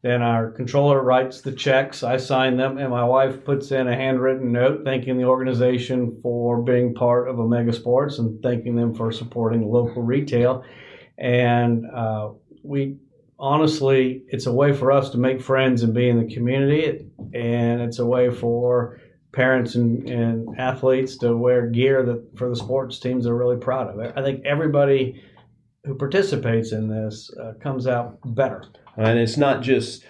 Then 0.03 0.21
our 0.21 0.51
controller 0.51 1.01
writes 1.01 1.41
the 1.41 1.51
checks, 1.51 2.03
I 2.03 2.17
sign 2.17 2.55
them, 2.55 2.77
and 2.77 2.91
my 2.91 3.03
wife 3.03 3.43
puts 3.43 3.71
in 3.71 3.87
a 3.87 3.95
handwritten 3.95 4.51
note 4.51 4.83
thanking 4.85 5.17
the 5.17 5.23
organization 5.25 6.19
for 6.21 6.61
being 6.61 6.93
part 6.93 7.27
of 7.27 7.39
Omega 7.39 7.73
Sports 7.73 8.19
and 8.19 8.41
thanking 8.43 8.75
them 8.75 8.93
for 8.93 9.11
supporting 9.11 9.67
local 9.67 10.03
retail. 10.03 10.63
And 11.17 11.85
uh, 11.89 12.29
we 12.61 12.97
honestly, 13.39 14.23
it's 14.27 14.45
a 14.45 14.53
way 14.53 14.71
for 14.73 14.91
us 14.91 15.09
to 15.11 15.17
make 15.17 15.41
friends 15.41 15.83
and 15.83 15.93
be 15.93 16.09
in 16.09 16.19
the 16.19 16.33
community, 16.33 17.07
and 17.33 17.81
it's 17.81 17.99
a 17.99 18.05
way 18.05 18.29
for 18.29 18.99
parents 19.31 19.75
and, 19.75 20.07
and 20.09 20.59
athletes 20.59 21.17
to 21.17 21.35
wear 21.35 21.67
gear 21.67 22.03
that 22.03 22.37
for 22.37 22.49
the 22.49 22.55
sports 22.55 22.99
teams 22.99 23.25
they're 23.25 23.35
really 23.35 23.57
proud 23.57 23.87
of. 23.87 23.99
I 24.15 24.23
think 24.23 24.45
everybody 24.45 25.23
who 25.83 25.95
participates 25.95 26.71
in 26.71 26.87
this 26.87 27.31
uh, 27.41 27.53
comes 27.61 27.87
out 27.87 28.19
better. 28.35 28.63
And 28.97 29.19
it's 29.19 29.37
not 29.37 29.61
just 29.61 30.03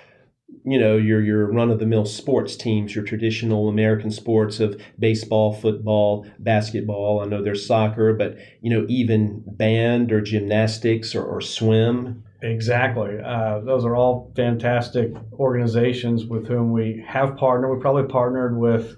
you 0.63 0.79
know 0.79 0.97
your 0.97 1.21
your 1.21 1.51
run 1.51 1.69
of 1.69 1.79
the 1.79 1.85
mill 1.85 2.05
sports 2.05 2.55
teams 2.55 2.95
your 2.95 3.03
traditional 3.03 3.69
american 3.69 4.09
sports 4.09 4.59
of 4.59 4.79
baseball 4.97 5.53
football 5.53 6.25
basketball 6.39 7.21
i 7.21 7.25
know 7.25 7.43
there's 7.43 7.65
soccer 7.65 8.13
but 8.13 8.37
you 8.61 8.69
know 8.69 8.85
even 8.89 9.43
band 9.45 10.11
or 10.11 10.21
gymnastics 10.21 11.13
or, 11.13 11.23
or 11.23 11.41
swim 11.41 12.23
Exactly. 12.41 13.19
Uh, 13.19 13.61
those 13.61 13.83
are 13.83 13.95
all 13.95 14.31
fantastic 14.35 15.11
organizations 15.33 16.25
with 16.25 16.47
whom 16.47 16.71
we 16.71 17.03
have 17.07 17.35
partnered. 17.35 17.75
We 17.75 17.81
probably 17.81 18.03
partnered 18.03 18.57
with 18.57 18.97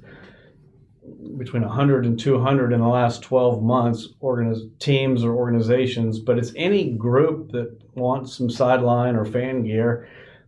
between 1.37 1.63
100 1.63 2.05
and 2.05 2.19
200 2.19 2.73
in 2.73 2.79
the 2.79 2.87
last 2.87 3.21
12 3.21 3.61
months, 3.61 4.09
organiz- 4.21 4.69
teams 4.79 5.23
or 5.23 5.33
organizations, 5.33 6.19
but 6.19 6.37
it's 6.37 6.51
any 6.55 6.91
group 6.91 7.51
that 7.51 7.77
wants 7.95 8.35
some 8.35 8.49
sideline 8.49 9.15
or 9.15 9.25
fan 9.25 9.63
gear. 9.63 10.07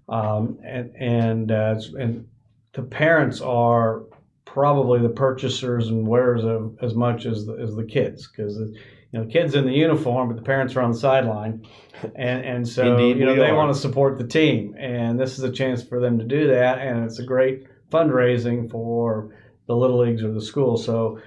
Um, 0.09 0.59
and 0.63 0.93
and, 0.95 1.51
uh, 1.51 1.79
and 1.97 2.27
the 2.73 2.83
parents 2.83 3.41
are 3.41 4.03
probably 4.45 4.99
the 4.99 5.09
purchasers 5.09 5.87
and 5.87 6.05
wearers 6.05 6.43
of 6.43 6.77
as 6.81 6.93
much 6.93 7.25
as 7.25 7.45
the, 7.45 7.53
as 7.53 7.75
the 7.75 7.83
kids 7.83 8.27
because 8.27 8.57
you 8.57 8.77
know 9.13 9.25
kids 9.25 9.55
in 9.55 9.65
the 9.65 9.71
uniform 9.71 10.27
but 10.27 10.35
the 10.35 10.43
parents 10.43 10.75
are 10.75 10.81
on 10.81 10.91
the 10.91 10.97
sideline 10.97 11.65
and 12.15 12.43
and 12.43 12.67
so 12.67 12.91
Indeed 12.91 13.17
you 13.17 13.25
know 13.25 13.35
they 13.35 13.49
are. 13.49 13.55
want 13.55 13.73
to 13.73 13.79
support 13.79 14.17
the 14.17 14.27
team 14.27 14.75
and 14.77 15.17
this 15.17 15.37
is 15.37 15.43
a 15.45 15.51
chance 15.51 15.81
for 15.81 16.01
them 16.01 16.19
to 16.19 16.25
do 16.25 16.47
that 16.47 16.79
and 16.79 17.05
it's 17.05 17.19
a 17.19 17.23
great 17.23 17.65
fundraising 17.89 18.69
for 18.69 19.33
the 19.71 19.77
little 19.77 19.99
leagues 19.99 20.23
or 20.23 20.31
the 20.31 20.41
school 20.41 20.77
so 20.77 21.19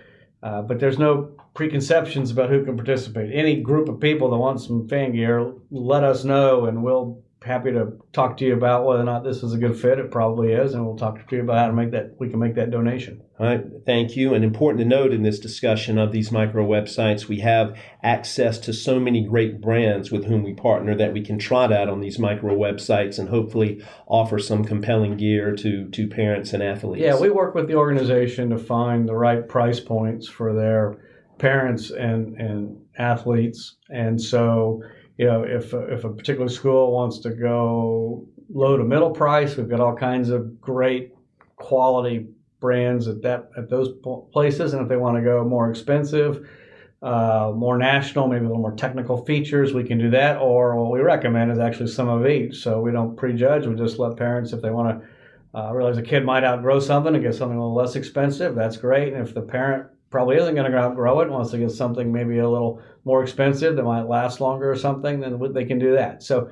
uh, 0.44 0.61
but 0.61 0.78
there's 0.78 0.98
no 0.98 1.35
preconceptions 1.54 2.30
about 2.30 2.50
who 2.50 2.64
can 2.64 2.76
participate. 2.76 3.35
Any 3.35 3.62
group 3.62 3.88
of 3.88 3.98
people 3.98 4.30
that 4.30 4.37
want 4.37 4.61
some 4.61 4.87
fan 4.88 5.12
gear 5.12 5.54
let 5.70 6.04
us 6.04 6.22
know 6.22 6.66
and 6.66 6.85
we'll 6.85 7.23
happy 7.44 7.70
to 7.70 7.92
talk 8.12 8.37
to 8.38 8.44
you 8.44 8.54
about 8.54 8.87
whether 8.87 9.00
or 9.00 9.04
not 9.04 9.22
this 9.22 9.42
is 9.42 9.52
a 9.52 9.59
good 9.59 9.78
fit 9.78 9.98
it 9.98 10.11
probably 10.11 10.52
is 10.52 10.72
and 10.72 10.85
we'll 10.85 10.96
talk 10.96 11.28
to 11.28 11.37
you 11.37 11.42
about 11.42 11.59
how 11.59 11.66
to 11.66 11.72
make 11.72 11.90
that 11.90 12.14
we 12.18 12.28
can 12.30 12.38
make 12.38 12.54
that 12.54 12.70
donation 12.70 13.20
All 13.38 13.46
right, 13.46 13.64
thank 13.85 14.16
you. 14.16 14.33
And 14.33 14.44
important 14.44 14.78
to 14.78 14.85
note 14.85 15.12
in 15.12 15.22
this 15.22 15.38
discussion 15.38 15.98
of 15.98 16.12
these 16.12 16.30
micro 16.30 16.64
websites, 16.66 17.26
we 17.26 17.40
have 17.40 17.76
access 18.02 18.59
to 18.61 18.72
so 18.72 18.98
many 18.98 19.24
great 19.24 19.61
brands 19.61 20.11
with 20.11 20.24
whom 20.24 20.42
we 20.42 20.54
partner 20.54 20.96
that 20.96 21.12
we 21.12 21.20
can 21.20 21.38
trot 21.38 21.72
out 21.72 21.88
on 21.88 22.00
these 22.00 22.18
micro 22.18 22.57
websites 22.57 23.18
and 23.18 23.28
hopefully 23.28 23.85
offer 24.07 24.38
some 24.38 24.64
compelling 24.64 25.16
gear 25.16 25.54
to 25.57 25.88
to 25.90 26.07
parents 26.07 26.52
and 26.52 26.62
athletes. 26.62 27.02
Yeah, 27.02 27.18
we 27.18 27.30
work 27.30 27.54
with 27.54 27.68
the 27.68 27.74
organization 27.74 28.50
to 28.50 28.59
find 28.59 29.09
the 29.09 29.16
right 29.16 29.46
price 29.48 29.80
points 29.80 30.28
for 30.28 30.54
their 30.54 30.96
parents 31.38 31.90
and, 31.90 32.37
and 32.37 32.80
athletes. 32.98 33.76
And 33.90 34.20
so, 34.20 34.83
you 35.16 35.27
know, 35.27 35.44
if 35.44 35.72
if 35.72 36.05
a 36.05 36.11
particular 36.11 36.48
school 36.48 36.92
wants 36.92 37.18
to 37.20 37.31
go 37.31 38.27
low 38.53 38.77
to 38.77 38.85
middle 38.85 39.11
price, 39.11 39.57
we've 39.57 39.68
got 39.68 39.81
all 39.81 39.94
kinds 39.94 40.31
of 40.31 40.61
great 40.61 41.14
quality 41.57 42.27
brands 42.61 43.07
at 43.09 43.22
that 43.22 43.50
at 43.57 43.68
those 43.68 43.90
places. 44.33 44.72
And 44.72 44.83
if 44.83 44.88
they 44.88 44.96
want 44.96 45.16
to 45.16 45.22
go 45.22 45.44
more 45.44 45.70
expensive, 45.70 46.48
uh, 47.03 47.53
more 47.55 47.79
national, 47.79 48.27
maybe 48.27 48.44
a 48.44 48.48
little 48.48 48.62
more 48.62 48.74
technical 48.74 49.24
features, 49.24 49.72
we 49.72 49.85
can 49.85 49.98
do 49.98 50.11
that. 50.11 50.38
Or 50.38 50.74
what 50.77 50.90
we 50.90 51.00
recommend 51.00 51.53
is 51.53 51.59
actually 51.59 51.90
some 51.90 52.09
of 52.09 52.27
each. 52.27 52.57
So 52.57 52.81
we 52.81 52.90
don't 52.90 53.16
prejudge. 53.16 53.66
We 53.66 53.74
just 53.77 53.98
let 53.98 54.16
parents, 54.16 54.53
if 54.53 54.62
they 54.62 54.70
want 54.70 55.00
to 55.00 55.59
uh, 55.59 55.72
realize 55.72 55.98
a 55.98 56.03
kid 56.03 56.24
might 56.24 56.42
outgrow 56.42 56.81
something 56.81 57.14
and 57.14 57.22
get 57.22 57.35
something 57.35 57.57
a 57.57 57.61
little 57.61 57.77
less 57.77 57.94
expensive, 57.94 58.55
that's 58.57 58.77
great. 58.77 59.12
And 59.12 59.27
if 59.27 59.35
the 59.35 59.42
parent 59.42 59.87
probably 60.14 60.37
isn't 60.37 60.55
going 60.55 60.70
to 60.70 60.79
outgrow 60.79 61.22
it, 61.22 61.29
wants 61.29 61.50
to 61.50 61.59
get 61.59 61.72
something 61.72 62.12
maybe 62.12 62.38
a 62.38 62.48
little 62.48 62.81
more 63.05 63.20
expensive 63.20 63.74
that 63.74 63.83
might 63.83 64.03
last 64.03 64.40
longer 64.40 64.70
or 64.70 64.77
something, 64.77 65.18
then 65.18 65.53
they 65.53 65.64
can 65.64 65.77
do 65.77 65.90
that. 65.92 66.22
So 66.22 66.50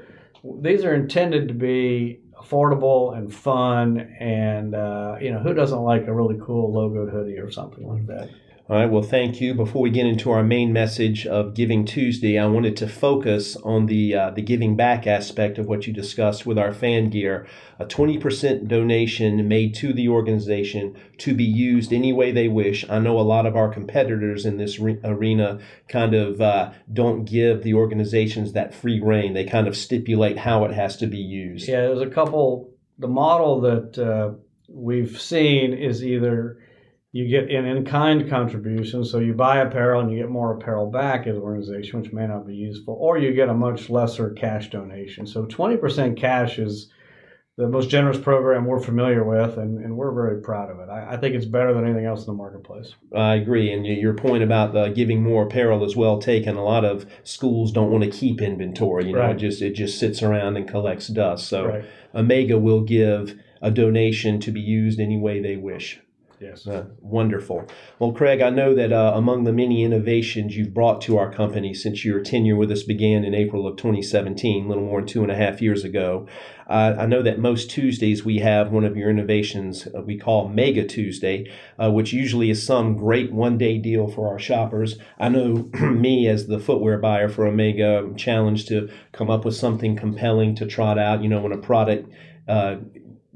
these 0.60 0.84
are 0.84 0.92
intended 0.92 1.46
to 1.46 1.54
be 1.54 2.18
affordable 2.36 3.16
and 3.16 3.32
fun, 3.32 4.00
and 4.18 4.74
uh, 4.74 5.14
you 5.20 5.30
know 5.30 5.38
who 5.38 5.54
doesn't 5.54 5.78
like 5.78 6.08
a 6.08 6.12
really 6.12 6.36
cool 6.44 6.74
logoed 6.74 7.12
hoodie 7.12 7.38
or 7.38 7.52
something 7.52 7.86
like 7.86 8.04
that. 8.08 8.30
All 8.68 8.76
right, 8.76 8.88
well, 8.88 9.02
thank 9.02 9.40
you. 9.40 9.54
Before 9.54 9.82
we 9.82 9.90
get 9.90 10.06
into 10.06 10.30
our 10.30 10.44
main 10.44 10.72
message 10.72 11.26
of 11.26 11.52
Giving 11.52 11.84
Tuesday, 11.84 12.38
I 12.38 12.46
wanted 12.46 12.76
to 12.76 12.88
focus 12.88 13.56
on 13.56 13.86
the 13.86 14.14
uh, 14.14 14.30
the 14.30 14.40
giving 14.40 14.76
back 14.76 15.04
aspect 15.04 15.58
of 15.58 15.66
what 15.66 15.88
you 15.88 15.92
discussed 15.92 16.46
with 16.46 16.56
our 16.56 16.72
fan 16.72 17.10
gear. 17.10 17.44
A 17.80 17.84
20% 17.84 18.68
donation 18.68 19.48
made 19.48 19.74
to 19.74 19.92
the 19.92 20.08
organization 20.08 20.96
to 21.18 21.34
be 21.34 21.44
used 21.44 21.92
any 21.92 22.12
way 22.12 22.30
they 22.30 22.46
wish. 22.46 22.88
I 22.88 23.00
know 23.00 23.18
a 23.18 23.22
lot 23.22 23.46
of 23.46 23.56
our 23.56 23.68
competitors 23.68 24.46
in 24.46 24.58
this 24.58 24.78
re- 24.78 25.00
arena 25.02 25.58
kind 25.88 26.14
of 26.14 26.40
uh, 26.40 26.70
don't 26.92 27.24
give 27.24 27.64
the 27.64 27.74
organizations 27.74 28.52
that 28.52 28.74
free 28.74 29.00
reign. 29.00 29.34
They 29.34 29.44
kind 29.44 29.66
of 29.66 29.76
stipulate 29.76 30.38
how 30.38 30.64
it 30.66 30.72
has 30.72 30.96
to 30.98 31.08
be 31.08 31.18
used. 31.18 31.68
Yeah, 31.68 31.80
there's 31.80 32.00
a 32.00 32.06
couple. 32.06 32.70
The 32.96 33.08
model 33.08 33.60
that 33.62 33.98
uh, 33.98 34.34
we've 34.68 35.20
seen 35.20 35.72
is 35.72 36.04
either 36.04 36.61
you 37.12 37.28
get 37.28 37.50
an 37.50 37.66
in-kind 37.66 38.28
contribution, 38.30 39.04
so 39.04 39.18
you 39.18 39.34
buy 39.34 39.58
apparel 39.58 40.00
and 40.00 40.10
you 40.10 40.18
get 40.18 40.30
more 40.30 40.56
apparel 40.56 40.90
back 40.90 41.26
as 41.26 41.36
an 41.36 41.42
organization, 41.42 42.00
which 42.00 42.12
may 42.12 42.26
not 42.26 42.46
be 42.46 42.54
useful, 42.54 42.96
or 42.98 43.18
you 43.18 43.34
get 43.34 43.50
a 43.50 43.54
much 43.54 43.90
lesser 43.90 44.30
cash 44.30 44.70
donation. 44.70 45.26
So 45.26 45.44
20% 45.44 46.16
cash 46.16 46.58
is 46.58 46.90
the 47.58 47.68
most 47.68 47.90
generous 47.90 48.16
program 48.16 48.64
we're 48.64 48.80
familiar 48.80 49.24
with, 49.24 49.58
and, 49.58 49.78
and 49.84 49.94
we're 49.94 50.12
very 50.12 50.40
proud 50.40 50.70
of 50.70 50.80
it. 50.80 50.88
I, 50.88 51.14
I, 51.14 51.16
think 51.18 51.34
it's 51.34 51.44
better 51.44 51.74
than 51.74 51.84
anything 51.84 52.06
else 52.06 52.20
in 52.20 52.26
the 52.26 52.32
marketplace. 52.32 52.94
I 53.14 53.34
agree, 53.34 53.70
and 53.70 53.84
your 53.84 54.14
point 54.14 54.42
about 54.42 54.74
uh, 54.74 54.88
giving 54.88 55.22
more 55.22 55.44
apparel 55.44 55.84
is 55.84 55.94
well 55.94 56.18
taken. 56.18 56.56
A 56.56 56.64
lot 56.64 56.86
of 56.86 57.04
schools 57.24 57.70
don't 57.70 57.90
want 57.90 58.04
to 58.04 58.10
keep 58.10 58.40
inventory; 58.40 59.08
you 59.08 59.12
know, 59.12 59.18
right. 59.18 59.36
it 59.36 59.38
just 59.38 59.60
it 59.60 59.74
just 59.74 59.98
sits 59.98 60.22
around 60.22 60.56
and 60.56 60.66
collects 60.66 61.08
dust. 61.08 61.46
So 61.46 61.66
right. 61.66 61.84
Omega 62.14 62.58
will 62.58 62.80
give 62.80 63.38
a 63.60 63.70
donation 63.70 64.40
to 64.40 64.50
be 64.50 64.60
used 64.60 64.98
any 64.98 65.18
way 65.18 65.42
they 65.42 65.56
wish. 65.56 66.00
Yes. 66.42 66.66
Uh, 66.66 66.86
wonderful. 67.00 67.68
Well, 68.00 68.10
Craig, 68.10 68.40
I 68.40 68.50
know 68.50 68.74
that 68.74 68.92
uh, 68.92 69.12
among 69.14 69.44
the 69.44 69.52
many 69.52 69.84
innovations 69.84 70.56
you've 70.56 70.74
brought 70.74 71.00
to 71.02 71.16
our 71.16 71.32
company 71.32 71.72
since 71.72 72.04
your 72.04 72.18
tenure 72.18 72.56
with 72.56 72.72
us 72.72 72.82
began 72.82 73.24
in 73.24 73.32
April 73.32 73.64
of 73.64 73.76
2017, 73.76 74.64
a 74.64 74.68
little 74.68 74.82
more 74.82 75.00
than 75.00 75.06
two 75.06 75.22
and 75.22 75.30
a 75.30 75.36
half 75.36 75.62
years 75.62 75.84
ago, 75.84 76.26
uh, 76.66 76.96
I 76.98 77.06
know 77.06 77.22
that 77.22 77.38
most 77.38 77.70
Tuesdays 77.70 78.24
we 78.24 78.38
have 78.38 78.72
one 78.72 78.84
of 78.84 78.96
your 78.96 79.08
innovations 79.08 79.86
uh, 79.86 80.00
we 80.00 80.18
call 80.18 80.48
Mega 80.48 80.84
Tuesday, 80.84 81.48
uh, 81.80 81.92
which 81.92 82.12
usually 82.12 82.50
is 82.50 82.66
some 82.66 82.96
great 82.96 83.32
one 83.32 83.56
day 83.56 83.78
deal 83.78 84.08
for 84.08 84.28
our 84.28 84.40
shoppers. 84.40 84.98
I 85.20 85.28
know 85.28 85.70
me, 85.80 86.26
as 86.26 86.48
the 86.48 86.58
footwear 86.58 86.98
buyer 86.98 87.28
for 87.28 87.46
Omega, 87.46 88.10
challenged 88.16 88.66
to 88.68 88.90
come 89.12 89.30
up 89.30 89.44
with 89.44 89.54
something 89.54 89.94
compelling 89.94 90.56
to 90.56 90.66
trot 90.66 90.98
out. 90.98 91.22
You 91.22 91.28
know, 91.28 91.40
when 91.40 91.52
a 91.52 91.58
product 91.58 92.12
uh, 92.48 92.76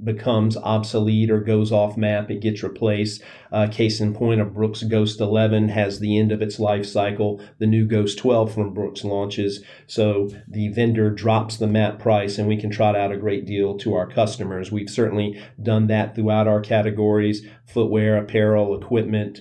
becomes 0.03 0.57
obsolete 0.57 1.31
or 1.31 1.41
goes 1.41 1.73
off 1.73 1.97
map, 1.97 2.31
it 2.31 2.41
gets 2.41 2.63
replaced. 2.63 3.23
Uh, 3.51 3.67
case 3.67 4.01
in 4.01 4.15
point, 4.15 4.41
a 4.41 4.45
Brooks 4.45 4.83
Ghost 4.83 5.21
11 5.21 5.71
has 5.71 5.99
the 5.99 6.19
end 6.19 6.33
of 6.33 6.43
its 6.43 6.59
life 6.59 6.87
cycle. 6.87 7.41
The 7.59 7.67
new 7.67 7.87
Ghost 7.87 8.19
12 8.19 8.53
from 8.53 8.75
Brooks 8.75 9.05
launches. 9.05 9.63
So 9.87 10.29
the 10.47 10.69
vendor 10.69 11.11
drops 11.11 11.57
the 11.57 11.67
map 11.67 11.99
price 11.99 12.39
and 12.39 12.47
we 12.47 12.57
can 12.57 12.71
trot 12.71 12.97
out 12.97 13.13
a 13.13 13.17
great 13.17 13.47
deal 13.47 13.79
to 13.79 13.95
our 13.95 14.07
customers. 14.07 14.71
We've 14.71 14.91
certainly 14.91 15.43
done 15.63 15.87
that 15.87 16.15
throughout 16.15 16.49
our 16.49 16.61
categories 16.61 17.47
footwear, 17.67 18.17
apparel, 18.17 18.81
equipment, 18.81 19.41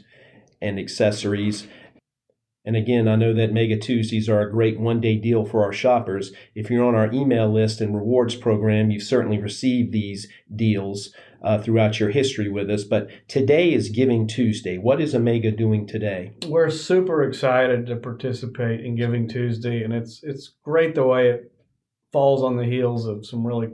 and 0.62 0.80
accessories. 0.80 1.68
And 2.66 2.76
again, 2.76 3.08
I 3.08 3.16
know 3.16 3.34
that 3.34 3.54
Mega 3.54 3.78
Tuesdays 3.78 4.28
are 4.28 4.42
a 4.42 4.52
great 4.52 4.80
one 4.80 5.00
day 5.00 5.16
deal 5.16 5.46
for 5.46 5.64
our 5.64 5.72
shoppers. 5.72 6.32
If 6.56 6.70
you're 6.70 6.86
on 6.86 6.96
our 6.96 7.12
email 7.12 7.52
list 7.52 7.80
and 7.80 7.96
rewards 7.96 8.36
program, 8.36 8.90
you've 8.90 9.04
certainly 9.04 9.38
received 9.38 9.92
these 9.92 10.28
deals 10.54 11.14
uh, 11.44 11.60
throughout 11.60 12.00
your 12.00 12.10
history 12.10 12.50
with 12.50 12.70
us. 12.72 12.84
But 12.84 13.10
today 13.28 13.72
is 13.72 13.90
Giving 13.90 14.28
Tuesday. 14.28 14.78
What 14.78 15.00
is 15.00 15.14
Omega 15.14 15.52
doing 15.52 15.86
today? 15.86 16.34
We're 16.48 16.72
super 16.72 17.24
excited 17.24 17.86
to 17.86 17.96
participate 17.98 18.82
in 18.84 18.96
Giving 18.96 19.28
Tuesday, 19.28 19.84
and 19.84 19.94
it's 19.94 20.22
it's 20.24 20.56
great 20.64 20.96
the 20.96 21.06
way 21.06 21.30
it 21.30 21.52
falls 22.12 22.42
on 22.42 22.58
the 22.58 22.66
heels 22.66 23.06
of 23.06 23.26
some 23.26 23.46
really 23.46 23.70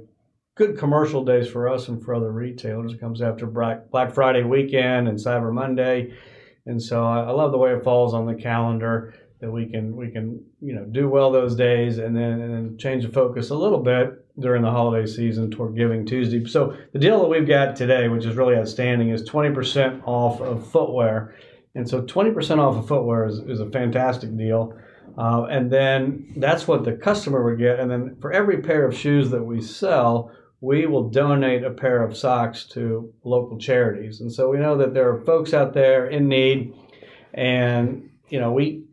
good 0.56 0.78
commercial 0.78 1.24
days 1.24 1.48
for 1.48 1.70
us 1.70 1.88
and 1.88 2.04
for 2.04 2.14
other 2.14 2.32
retailers. 2.32 2.94
It 2.94 3.00
comes 3.00 3.22
after 3.22 3.46
Black 3.46 4.14
Friday 4.14 4.44
weekend 4.44 5.08
and 5.08 5.18
Cyber 5.18 5.54
Monday 5.54 6.14
and 6.66 6.82
so 6.82 7.04
I, 7.04 7.22
I 7.22 7.32
love 7.32 7.52
the 7.52 7.58
way 7.58 7.74
it 7.74 7.84
falls 7.84 8.14
on 8.14 8.26
the 8.26 8.36
calendar 8.36 9.14
that 9.40 9.52
we 9.52 9.66
can 9.66 9.96
we 9.96 10.12
can 10.12 10.44
you 10.62 10.74
know 10.74 10.86
do 10.86 11.10
well 11.10 11.32
those 11.32 11.56
days 11.56 11.98
and 11.98 12.16
then 12.16 12.42
and 12.42 12.54
then 12.54 12.78
change 12.78 13.04
the 13.04 13.12
focus 13.12 13.50
a 13.50 13.56
little 13.56 13.80
bit 13.80 14.22
during 14.40 14.62
the 14.62 14.70
holiday 14.70 15.06
season 15.06 15.52
toward 15.52 15.76
Giving 15.76 16.06
Tuesday. 16.06 16.46
So 16.46 16.76
the 16.94 17.00
deal 17.00 17.22
that 17.22 17.28
we've 17.28 17.48
got 17.48 17.76
today, 17.76 18.08
which 18.08 18.26
is 18.26 18.36
really 18.36 18.56
outstanding, 18.56 19.10
is 19.10 19.30
20% 19.30 20.02
off 20.06 20.42
of 20.42 20.70
footwear. 20.72 21.36
And 21.76 21.88
so 21.88 22.02
20% 22.02 22.60
off 22.60 22.78
of 22.78 22.88
footwear 22.88 23.28
is, 23.28 23.40
is 23.40 23.60
a 23.60 23.70
fantastic 23.70 24.36
deal. 24.38 24.78
Uh, 25.18 25.44
and 25.46 25.72
then 25.72 26.34
that's 26.38 26.68
what 26.68 26.84
the 26.84 26.94
customer 26.94 27.44
would 27.44 27.60
get. 27.60 27.80
And 27.80 27.90
then 27.90 28.18
for 28.22 28.32
every 28.32 28.62
pair 28.62 28.86
of 28.86 28.96
shoes 28.96 29.30
that 29.32 29.44
we 29.44 29.62
sell, 29.62 30.32
we 30.62 30.86
will 30.86 31.10
donate 31.10 31.64
a 31.64 31.72
pair 31.72 32.04
of 32.04 32.16
socks 32.16 32.66
to 32.66 33.12
local 33.24 33.58
charities. 33.58 34.22
And 34.22 34.32
so 34.32 34.50
we 34.50 34.60
know 34.60 34.78
that 34.78 34.94
there 34.94 35.10
are 35.10 35.20
folks 35.22 35.54
out 35.54 35.74
there 35.74 36.08
in 36.08 36.28
need, 36.28 36.74
and 37.34 38.10
you 38.30 38.40
know 38.40 38.52
we 38.52 38.84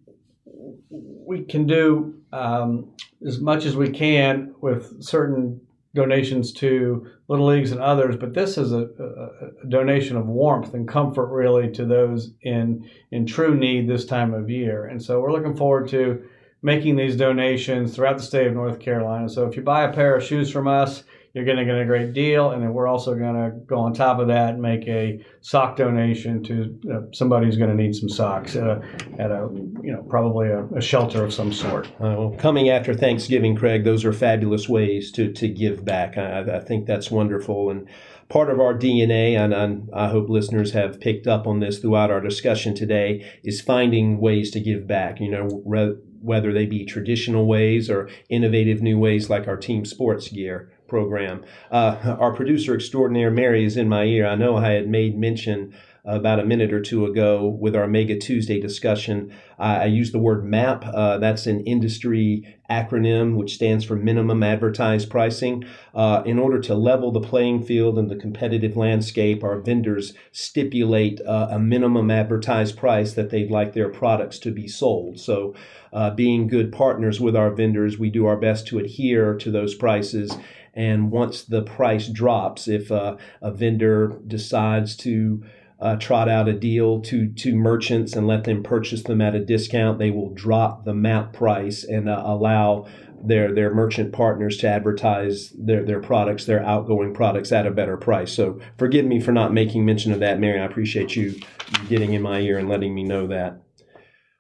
we 0.90 1.44
can 1.44 1.66
do 1.66 2.14
um, 2.33 2.94
as 3.26 3.38
much 3.38 3.66
as 3.66 3.76
we 3.76 3.90
can 3.90 4.54
with 4.61 5.02
certain 5.02 5.61
donations 5.94 6.52
to 6.52 7.07
little 7.28 7.46
leagues 7.46 7.72
and 7.72 7.81
others, 7.81 8.16
but 8.16 8.33
this 8.33 8.57
is 8.57 8.72
a, 8.72 8.88
a, 8.98 9.64
a, 9.64 9.66
donation 9.68 10.16
of 10.16 10.26
warmth 10.26 10.74
and 10.74 10.87
comfort 10.87 11.26
really 11.26 11.70
to 11.72 11.85
those 11.85 12.31
in 12.42 12.88
in 13.11 13.26
true 13.26 13.54
need 13.54 13.88
this 13.88 14.07
time 14.07 14.33
of 14.33 14.48
year. 14.48 14.87
And 14.87 15.02
so 15.02 15.20
we're 15.20 15.33
looking 15.33 15.57
forward 15.57 15.88
to 15.88 16.22
making 16.62 16.96
these 16.96 17.16
donations 17.16 17.94
throughout 17.94 18.16
the 18.16 18.22
state 18.22 18.46
of 18.46 18.54
North 18.54 18.81
Carolina. 18.81 19.28
So 19.28 19.46
if 19.46 19.57
you 19.57 19.62
buy 19.62 19.85
a 19.85 19.92
pair 19.92 20.16
of 20.16 20.24
shoes 20.24 20.50
from 20.50 20.66
us, 20.66 21.04
you're 21.34 21.44
going 21.44 21.58
to 21.58 21.64
get 21.64 21.78
a 21.78 21.84
great 21.84 22.12
deal. 22.12 22.50
And 22.50 22.62
then 22.62 22.72
we're 22.72 22.86
also 22.86 23.14
going 23.14 23.34
to 23.34 23.56
go 23.66 23.78
on 23.78 23.92
top 23.92 24.18
of 24.18 24.28
that 24.28 24.54
and 24.54 24.62
make 24.62 24.86
a 24.88 25.24
sock 25.40 25.76
donation 25.76 26.42
to 26.44 26.80
uh, 26.92 27.00
somebody 27.12 27.46
who's 27.46 27.56
going 27.56 27.70
to 27.70 27.76
need 27.76 27.94
some 27.94 28.08
socks 28.08 28.56
at 28.56 28.66
a, 28.66 28.82
at 29.18 29.30
a 29.30 29.48
you 29.82 29.92
know, 29.92 30.02
probably 30.08 30.48
a, 30.48 30.64
a 30.76 30.80
shelter 30.80 31.24
of 31.24 31.32
some 31.32 31.52
sort. 31.52 31.86
Uh, 32.00 32.16
well, 32.16 32.34
coming 32.38 32.70
after 32.70 32.94
Thanksgiving, 32.94 33.56
Craig, 33.56 33.84
those 33.84 34.04
are 34.04 34.12
fabulous 34.12 34.68
ways 34.68 35.12
to, 35.12 35.32
to 35.32 35.48
give 35.48 35.84
back. 35.84 36.16
I, 36.16 36.56
I 36.56 36.60
think 36.60 36.86
that's 36.86 37.10
wonderful. 37.10 37.70
And 37.70 37.88
part 38.28 38.50
of 38.50 38.60
our 38.60 38.74
DNA, 38.74 39.38
and, 39.38 39.88
I 39.92 40.08
hope 40.08 40.28
listeners 40.28 40.72
have 40.72 41.00
picked 41.00 41.26
up 41.26 41.46
on 41.46 41.60
this 41.60 41.78
throughout 41.78 42.10
our 42.10 42.20
discussion 42.20 42.74
today, 42.74 43.30
is 43.44 43.60
finding 43.60 44.18
ways 44.18 44.50
to 44.52 44.60
give 44.60 44.86
back. 44.86 45.20
You 45.20 45.30
know, 45.30 45.62
re- 45.64 45.96
whether 46.20 46.52
they 46.52 46.66
be 46.66 46.84
traditional 46.84 47.46
ways 47.46 47.88
or 47.88 48.08
innovative 48.28 48.82
new 48.82 48.98
ways 48.98 49.30
like 49.30 49.46
our 49.46 49.56
team 49.56 49.84
sports 49.84 50.28
gear 50.28 50.72
program. 50.88 51.44
Uh, 51.70 52.16
our 52.18 52.35
producer 52.35 52.74
extraordinaire, 52.74 53.31
Mary, 53.31 53.64
is 53.64 53.77
in 53.77 53.88
my 53.88 54.05
ear. 54.05 54.27
I 54.27 54.35
know 54.35 54.57
I 54.57 54.70
had 54.70 54.88
made 54.88 55.16
mention 55.18 55.74
about 56.09 56.40
a 56.40 56.44
minute 56.44 56.72
or 56.72 56.81
two 56.81 57.05
ago 57.05 57.46
with 57.46 57.77
our 57.77 57.87
Mega 57.87 58.18
Tuesday 58.18 58.59
discussion. 58.59 59.33
I, 59.59 59.83
I 59.83 59.85
used 59.85 60.14
the 60.14 60.18
word 60.18 60.44
MAP. 60.44 60.85
Uh, 60.87 61.18
that's 61.18 61.46
an 61.46 61.61
industry 61.61 62.59
acronym 62.70 63.37
which 63.37 63.55
stands 63.55 63.85
for 63.85 63.94
minimum 63.94 64.42
advertised 64.42 65.11
pricing. 65.11 65.64
Uh, 65.94 66.22
in 66.24 66.38
order 66.38 66.59
to 66.61 66.74
level 66.74 67.12
the 67.12 67.20
playing 67.20 67.62
field 67.62 67.98
and 67.98 68.11
the 68.11 68.16
competitive 68.16 68.77
landscape, 68.77 69.44
our 69.44 69.61
vendors 69.61 70.14
stipulate 70.33 71.20
uh, 71.22 71.48
a 71.51 71.59
minimum 71.59 72.11
advertised 72.11 72.77
price 72.79 73.12
that 73.12 73.29
they'd 73.29 73.51
like 73.51 73.74
their 73.74 73.90
products 73.90 74.38
to 74.38 74.51
be 74.51 74.66
sold. 74.66 75.20
So, 75.20 75.55
uh, 75.90 76.11
being 76.11 76.48
good 76.48 76.70
partners 76.70 77.18
with 77.18 77.35
our 77.35 77.51
vendors, 77.51 77.98
we 77.98 78.11
do 78.11 78.27
our 78.27 78.37
best 78.37 78.66
to 78.66 78.79
adhere 78.79 79.35
to 79.37 79.51
those 79.51 79.74
prices 79.74 80.37
and 80.78 81.10
once 81.10 81.42
the 81.42 81.62
price 81.62 82.06
drops, 82.06 82.68
if 82.68 82.92
uh, 82.92 83.16
a 83.42 83.50
vendor 83.50 84.20
decides 84.28 84.96
to 84.98 85.44
uh, 85.80 85.96
trot 85.96 86.28
out 86.28 86.48
a 86.48 86.52
deal 86.52 87.00
to 87.02 87.32
to 87.32 87.56
merchants 87.56 88.14
and 88.14 88.28
let 88.28 88.44
them 88.44 88.62
purchase 88.62 89.02
them 89.02 89.20
at 89.20 89.34
a 89.34 89.44
discount, 89.44 89.98
they 89.98 90.12
will 90.12 90.30
drop 90.30 90.84
the 90.84 90.94
map 90.94 91.32
price 91.32 91.82
and 91.82 92.08
uh, 92.08 92.22
allow 92.24 92.86
their 93.20 93.52
their 93.52 93.74
merchant 93.74 94.12
partners 94.12 94.56
to 94.58 94.68
advertise 94.68 95.50
their 95.58 95.84
their 95.84 96.00
products, 96.00 96.44
their 96.44 96.64
outgoing 96.64 97.12
products 97.12 97.50
at 97.50 97.66
a 97.66 97.72
better 97.72 97.96
price. 97.96 98.32
So 98.32 98.60
forgive 98.78 99.04
me 99.04 99.20
for 99.20 99.32
not 99.32 99.52
making 99.52 99.84
mention 99.84 100.12
of 100.12 100.20
that, 100.20 100.38
Mary. 100.38 100.60
I 100.60 100.64
appreciate 100.64 101.16
you 101.16 101.40
getting 101.88 102.12
in 102.12 102.22
my 102.22 102.38
ear 102.38 102.56
and 102.56 102.68
letting 102.68 102.94
me 102.94 103.02
know 103.02 103.26
that. 103.26 103.60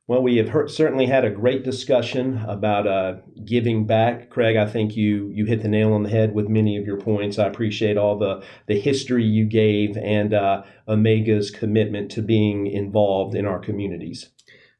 Well, 0.08 0.22
we 0.22 0.38
have 0.38 0.48
heard, 0.48 0.70
certainly 0.70 1.04
had 1.04 1.26
a 1.26 1.30
great 1.30 1.64
discussion 1.64 2.42
about 2.48 2.86
uh, 2.86 3.16
giving 3.44 3.86
back. 3.86 4.30
Craig, 4.30 4.56
I 4.56 4.64
think 4.64 4.96
you 4.96 5.30
you 5.34 5.44
hit 5.44 5.60
the 5.60 5.68
nail 5.68 5.92
on 5.92 6.02
the 6.02 6.08
head 6.08 6.32
with 6.32 6.48
many 6.48 6.78
of 6.78 6.86
your 6.86 6.96
points. 6.96 7.38
I 7.38 7.46
appreciate 7.46 7.98
all 7.98 8.18
the, 8.18 8.42
the 8.68 8.80
history 8.80 9.22
you 9.22 9.44
gave 9.44 9.98
and 9.98 10.32
uh, 10.32 10.62
Omega's 10.88 11.50
commitment 11.50 12.10
to 12.12 12.22
being 12.22 12.66
involved 12.66 13.34
in 13.34 13.44
our 13.44 13.58
communities. 13.58 14.30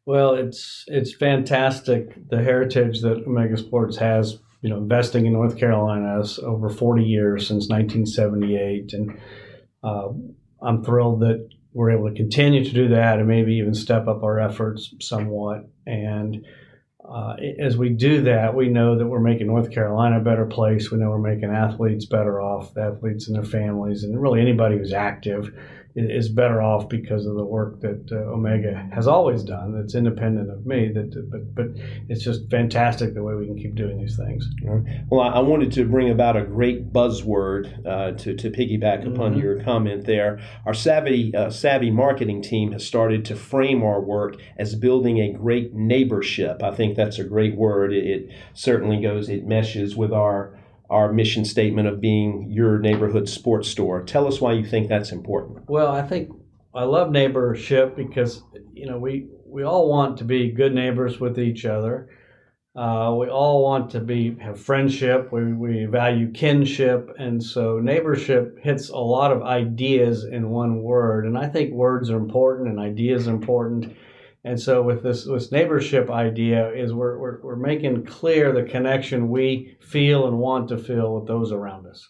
Well, 0.07 0.33
it's 0.33 0.85
it's 0.87 1.15
fantastic 1.15 2.31
the 2.31 2.43
heritage 2.43 3.03
that 3.03 3.25
Omega 3.27 3.59
Sports 3.59 3.99
has. 3.99 4.39
You 4.63 4.71
know, 4.71 4.79
investing 4.79 5.27
in 5.27 5.35
North 5.35 5.59
Carolina 5.59 6.21
is 6.21 6.39
over 6.39 6.71
40 6.71 7.05
years 7.05 7.47
since 7.47 7.69
1978, 7.69 8.95
and 8.95 9.21
uh, 9.85 10.09
I'm 10.63 10.83
thrilled 10.83 11.21
that 11.21 11.51
we're 11.73 11.91
able 11.91 12.09
to 12.09 12.15
continue 12.15 12.65
to 12.65 12.73
do 12.73 12.89
that 12.89 13.19
and 13.19 13.29
maybe 13.29 13.55
even 13.57 13.75
step 13.75 14.09
up 14.09 14.23
our 14.23 14.41
efforts 14.41 14.95
somewhat. 15.01 15.69
And 15.87 16.47
uh, 17.09 17.37
as 17.59 17.77
we 17.77 17.91
do 17.91 18.23
that, 18.23 18.55
we 18.55 18.69
know 18.69 18.99
that 18.99 19.07
we're 19.07 19.21
making 19.21 19.47
North 19.47 19.71
Carolina 19.71 20.19
a 20.19 20.25
better 20.25 20.47
place. 20.47 20.91
We 20.91 20.99
know 20.99 21.11
we're 21.11 21.19
making 21.19 21.51
athletes 21.51 22.05
better 22.05 22.41
off, 22.41 22.77
athletes 22.77 23.29
and 23.29 23.37
their 23.37 23.45
families, 23.45 24.05
and 24.05 24.21
really 24.21 24.41
anybody 24.41 24.77
who's 24.77 24.93
active 24.93 25.55
is 25.99 26.29
better 26.29 26.63
off 26.63 26.89
because 26.89 27.27
of 27.27 27.35
the 27.35 27.45
work 27.45 27.81
that 27.81 28.09
uh, 28.13 28.17
Omega 28.33 28.89
has 28.93 29.07
always 29.07 29.43
done. 29.43 29.79
That's 29.79 29.95
independent 29.95 30.51
of 30.51 30.67
me. 30.67 30.93
That, 30.93 31.11
but 31.31 31.55
but 31.55 31.67
it's 32.09 32.23
just 32.23 32.51
fantastic 32.51 33.15
the 33.15 33.23
way 33.23 33.35
we 33.35 33.47
can 33.47 33.57
keep 33.57 33.75
doing 33.75 33.99
these 33.99 34.17
things. 34.17 34.49
Well, 35.11 35.21
I 35.21 35.41
wanted 35.41 35.73
to 35.73 35.85
bring 35.85 36.11
about 36.11 36.37
a 36.37 36.43
great 36.43 36.93
buzzword 36.93 37.87
uh, 37.87 38.13
to 38.19 38.35
to 38.35 38.51
piggyback 38.51 39.01
mm-hmm. 39.01 39.15
upon 39.15 39.39
your 39.39 39.63
comment 39.63 40.07
there. 40.07 40.41
Our 40.67 40.75
savvy 40.75 41.35
uh, 41.35 41.51
savvy 41.51 41.91
marketing 41.91 42.43
team 42.43 42.73
has 42.73 42.87
started 42.87 43.25
to 43.27 43.37
frame 43.37 43.83
our 43.83 44.01
work 44.01 44.37
as 44.57 44.75
building 44.75 45.19
a 45.19 45.33
great 45.33 45.75
neighborship. 45.75 46.63
I 46.63 46.71
think 46.75 46.97
that's 46.97 47.19
a 47.19 47.25
great 47.25 47.57
word. 47.57 47.93
It, 47.93 48.07
it 48.07 48.31
certainly 48.55 49.01
goes. 49.01 49.29
It 49.29 49.47
meshes 49.47 49.97
with 49.97 50.13
our 50.13 50.58
our 50.91 51.13
mission 51.13 51.45
statement 51.45 51.89
of 51.89 52.01
being 52.01 52.51
your 52.51 52.79
neighborhood 52.79 53.29
sports 53.29 53.69
store. 53.69 54.03
Tell 54.03 54.27
us 54.27 54.41
why 54.41 54.53
you 54.53 54.65
think 54.65 54.89
that's 54.89 55.13
important. 55.13 55.69
Well, 55.69 55.89
I 55.89 56.03
think 56.03 56.31
I 56.75 56.85
love 56.85 57.11
neighborship 57.11 57.97
because 57.97 58.43
you 58.73 58.87
know 58.87 58.99
we 58.99 59.29
we 59.47 59.63
all 59.63 59.89
want 59.89 60.19
to 60.19 60.25
be 60.25 60.51
good 60.51 60.75
neighbors 60.75 61.21
with 61.21 61.39
each 61.39 61.65
other. 61.65 62.09
Uh, 62.77 63.13
we 63.19 63.29
all 63.29 63.63
want 63.65 63.91
to 63.91 64.01
be 64.01 64.37
have 64.41 64.61
friendship. 64.61 65.33
We, 65.33 65.53
we 65.53 65.87
value 65.87 66.31
kinship, 66.31 67.11
and 67.19 67.43
so 67.43 67.81
neighborship 67.81 68.59
hits 68.63 68.89
a 68.91 68.99
lot 68.99 69.33
of 69.33 69.43
ideas 69.43 70.25
in 70.25 70.51
one 70.51 70.83
word. 70.83 71.27
And 71.27 71.37
I 71.37 71.49
think 71.49 71.73
words 71.73 72.09
are 72.09 72.17
important 72.17 72.69
and 72.69 72.79
ideas 72.79 73.27
are 73.27 73.33
important. 73.33 73.97
And 74.45 74.61
so 74.61 74.83
with 74.83 75.03
this 75.03 75.25
this 75.25 75.51
neighborship 75.51 76.11
idea 76.11 76.73
is 76.73 76.93
we're, 76.93 77.19
we're, 77.19 77.41
we're 77.43 77.57
making 77.57 78.05
clear 78.05 78.53
the 78.53 78.63
connection 78.63 79.29
we 79.29 79.77
feel 79.81 80.27
and 80.27 80.39
want 80.39 80.69
to 80.69 80.79
feel 80.79 81.15
with 81.15 81.27
those 81.27 81.53
around 81.53 81.87
us. 81.87 82.09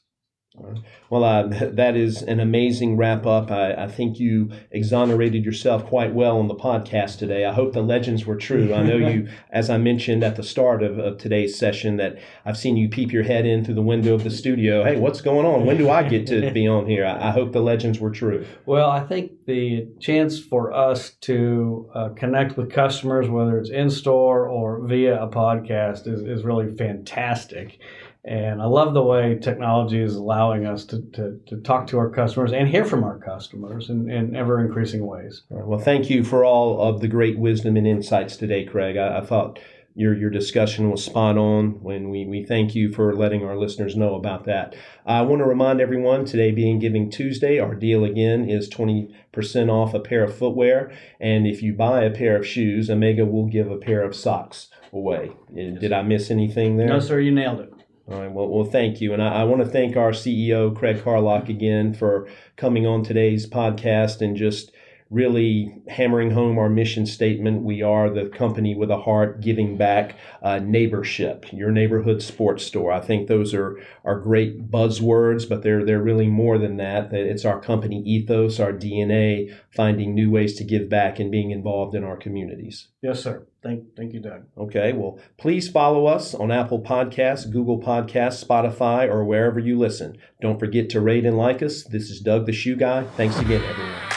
Well, 1.10 1.24
uh, 1.24 1.46
that 1.72 1.96
is 1.96 2.22
an 2.22 2.40
amazing 2.40 2.96
wrap 2.96 3.26
up. 3.26 3.50
I, 3.50 3.74
I, 3.74 3.88
think 3.88 4.18
you 4.18 4.50
exonerated 4.70 5.44
yourself 5.44 5.86
quite 5.86 6.14
well 6.14 6.38
on 6.38 6.48
the 6.48 6.54
podcast 6.54 7.18
today. 7.18 7.44
I 7.44 7.52
hope 7.52 7.72
the 7.72 7.82
legends 7.82 8.26
were 8.26 8.36
true. 8.36 8.74
I 8.74 8.82
know 8.82 8.96
you, 8.96 9.28
as 9.50 9.70
I 9.70 9.78
mentioned 9.78 10.22
at 10.22 10.36
the 10.36 10.42
start 10.42 10.82
of, 10.82 10.98
of 10.98 11.18
today's 11.18 11.58
session, 11.58 11.96
that 11.96 12.18
I've 12.44 12.58
seen 12.58 12.76
you 12.76 12.88
peep 12.88 13.12
your 13.12 13.22
head 13.22 13.46
in 13.46 13.64
through 13.64 13.74
the 13.74 13.82
window 13.82 14.14
of 14.14 14.24
the 14.24 14.30
studio. 14.30 14.84
Hey, 14.84 14.96
what's 14.96 15.20
going 15.20 15.46
on? 15.46 15.66
When 15.66 15.78
do 15.78 15.90
I 15.90 16.02
get 16.02 16.26
to 16.28 16.50
be 16.50 16.66
on 16.66 16.86
here? 16.86 17.06
I, 17.06 17.28
I 17.28 17.30
hope 17.30 17.52
the 17.52 17.60
legends 17.60 17.98
were 17.98 18.10
true. 18.10 18.46
Well, 18.66 18.90
I 18.90 19.00
think 19.00 19.32
the 19.46 19.88
chance 20.00 20.38
for 20.38 20.72
us 20.72 21.10
to 21.22 21.90
uh, 21.94 22.08
connect 22.10 22.56
with 22.56 22.70
customers, 22.70 23.28
whether 23.28 23.58
it's 23.58 23.70
in 23.70 23.90
store 23.90 24.46
or 24.46 24.86
via 24.86 25.22
a 25.22 25.28
podcast, 25.28 26.06
is, 26.06 26.20
is 26.20 26.44
really 26.44 26.74
fantastic. 26.76 27.78
And 28.24 28.60
I 28.60 28.66
love 28.66 28.94
the 28.94 29.02
way 29.02 29.38
technology 29.40 30.02
is 30.02 30.16
allowing 30.16 30.66
us 30.66 30.84
to, 30.86 31.02
to, 31.12 31.40
to 31.46 31.56
talk 31.58 31.86
to 31.88 31.98
our 31.98 32.10
customers 32.10 32.52
and 32.52 32.68
hear 32.68 32.84
from 32.84 33.04
our 33.04 33.18
customers 33.18 33.88
in, 33.90 34.10
in 34.10 34.36
ever 34.36 34.60
increasing 34.60 35.06
ways. 35.06 35.42
Well, 35.48 35.78
thank 35.78 36.10
you 36.10 36.24
for 36.24 36.44
all 36.44 36.80
of 36.82 37.00
the 37.00 37.08
great 37.08 37.38
wisdom 37.38 37.76
and 37.76 37.86
insights 37.86 38.36
today, 38.36 38.64
Craig. 38.64 38.96
I, 38.96 39.18
I 39.18 39.20
thought 39.24 39.58
your 39.98 40.14
your 40.14 40.30
discussion 40.30 40.92
was 40.92 41.04
spot 41.04 41.36
on 41.36 41.82
when 41.82 42.08
we, 42.08 42.24
we 42.24 42.44
thank 42.44 42.72
you 42.72 42.92
for 42.92 43.16
letting 43.16 43.44
our 43.44 43.56
listeners 43.56 43.96
know 43.96 44.14
about 44.14 44.44
that. 44.44 44.76
I 45.04 45.22
want 45.22 45.40
to 45.40 45.44
remind 45.44 45.80
everyone 45.80 46.24
today 46.24 46.52
being 46.52 46.78
Giving 46.78 47.10
Tuesday, 47.10 47.58
our 47.58 47.74
deal 47.74 48.04
again 48.04 48.48
is 48.48 48.70
20% 48.70 49.10
off 49.68 49.94
a 49.94 50.00
pair 50.00 50.22
of 50.22 50.36
footwear. 50.36 50.92
And 51.18 51.48
if 51.48 51.62
you 51.62 51.72
buy 51.72 52.04
a 52.04 52.14
pair 52.14 52.36
of 52.36 52.46
shoes, 52.46 52.88
Omega 52.88 53.24
will 53.24 53.46
give 53.46 53.72
a 53.72 53.76
pair 53.76 54.02
of 54.02 54.14
socks 54.14 54.68
away. 54.92 55.32
Did 55.52 55.92
I 55.92 56.02
miss 56.02 56.30
anything 56.30 56.76
there? 56.76 56.86
No, 56.86 57.00
sir, 57.00 57.18
you 57.18 57.32
nailed 57.32 57.60
it. 57.60 57.72
All 58.10 58.18
right. 58.20 58.32
Well, 58.32 58.48
well, 58.48 58.64
thank 58.64 59.02
you, 59.02 59.12
and 59.12 59.22
I, 59.22 59.40
I, 59.40 59.44
want 59.44 59.62
to 59.62 59.68
thank 59.68 59.94
our 59.94 60.12
CEO 60.12 60.74
Craig 60.74 61.02
Carlock 61.02 61.50
again 61.50 61.92
for 61.92 62.26
coming 62.56 62.86
on 62.86 63.02
today's 63.02 63.46
podcast 63.46 64.22
and 64.22 64.34
just 64.34 64.72
really 65.10 65.74
hammering 65.88 66.32
home 66.32 66.58
our 66.58 66.68
mission 66.68 67.06
statement. 67.06 67.62
We 67.62 67.82
are 67.82 68.10
the 68.10 68.26
company 68.26 68.74
with 68.74 68.90
a 68.90 68.98
heart 68.98 69.40
giving 69.40 69.78
back 69.78 70.16
uh, 70.42 70.58
neighborship, 70.58 71.46
your 71.50 71.70
neighborhood 71.70 72.22
sports 72.22 72.64
store. 72.64 72.92
I 72.92 73.00
think 73.00 73.26
those 73.26 73.54
are, 73.54 73.80
are 74.04 74.20
great 74.20 74.70
buzzwords, 74.70 75.48
but 75.48 75.62
they're, 75.62 75.84
they're 75.84 76.02
really 76.02 76.28
more 76.28 76.58
than 76.58 76.76
that. 76.76 77.12
It's 77.12 77.46
our 77.46 77.58
company 77.58 78.02
ethos, 78.02 78.60
our 78.60 78.72
DNA, 78.72 79.54
finding 79.70 80.14
new 80.14 80.30
ways 80.30 80.54
to 80.56 80.64
give 80.64 80.90
back 80.90 81.18
and 81.18 81.30
being 81.30 81.52
involved 81.52 81.94
in 81.94 82.04
our 82.04 82.16
communities. 82.16 82.88
Yes, 83.00 83.22
sir. 83.22 83.46
Thank, 83.62 83.96
thank 83.96 84.12
you, 84.12 84.20
Doug. 84.20 84.44
Okay. 84.56 84.92
Well, 84.92 85.18
please 85.36 85.68
follow 85.68 86.06
us 86.06 86.34
on 86.34 86.52
Apple 86.52 86.80
Podcasts, 86.80 87.50
Google 87.50 87.80
Podcasts, 87.80 88.44
Spotify, 88.44 89.08
or 89.08 89.24
wherever 89.24 89.58
you 89.58 89.78
listen. 89.78 90.18
Don't 90.40 90.60
forget 90.60 90.90
to 90.90 91.00
rate 91.00 91.24
and 91.24 91.36
like 91.36 91.62
us. 91.62 91.82
This 91.84 92.10
is 92.10 92.20
Doug 92.20 92.46
the 92.46 92.52
Shoe 92.52 92.76
Guy. 92.76 93.04
Thanks 93.16 93.38
again, 93.38 93.62
everyone. 93.64 94.07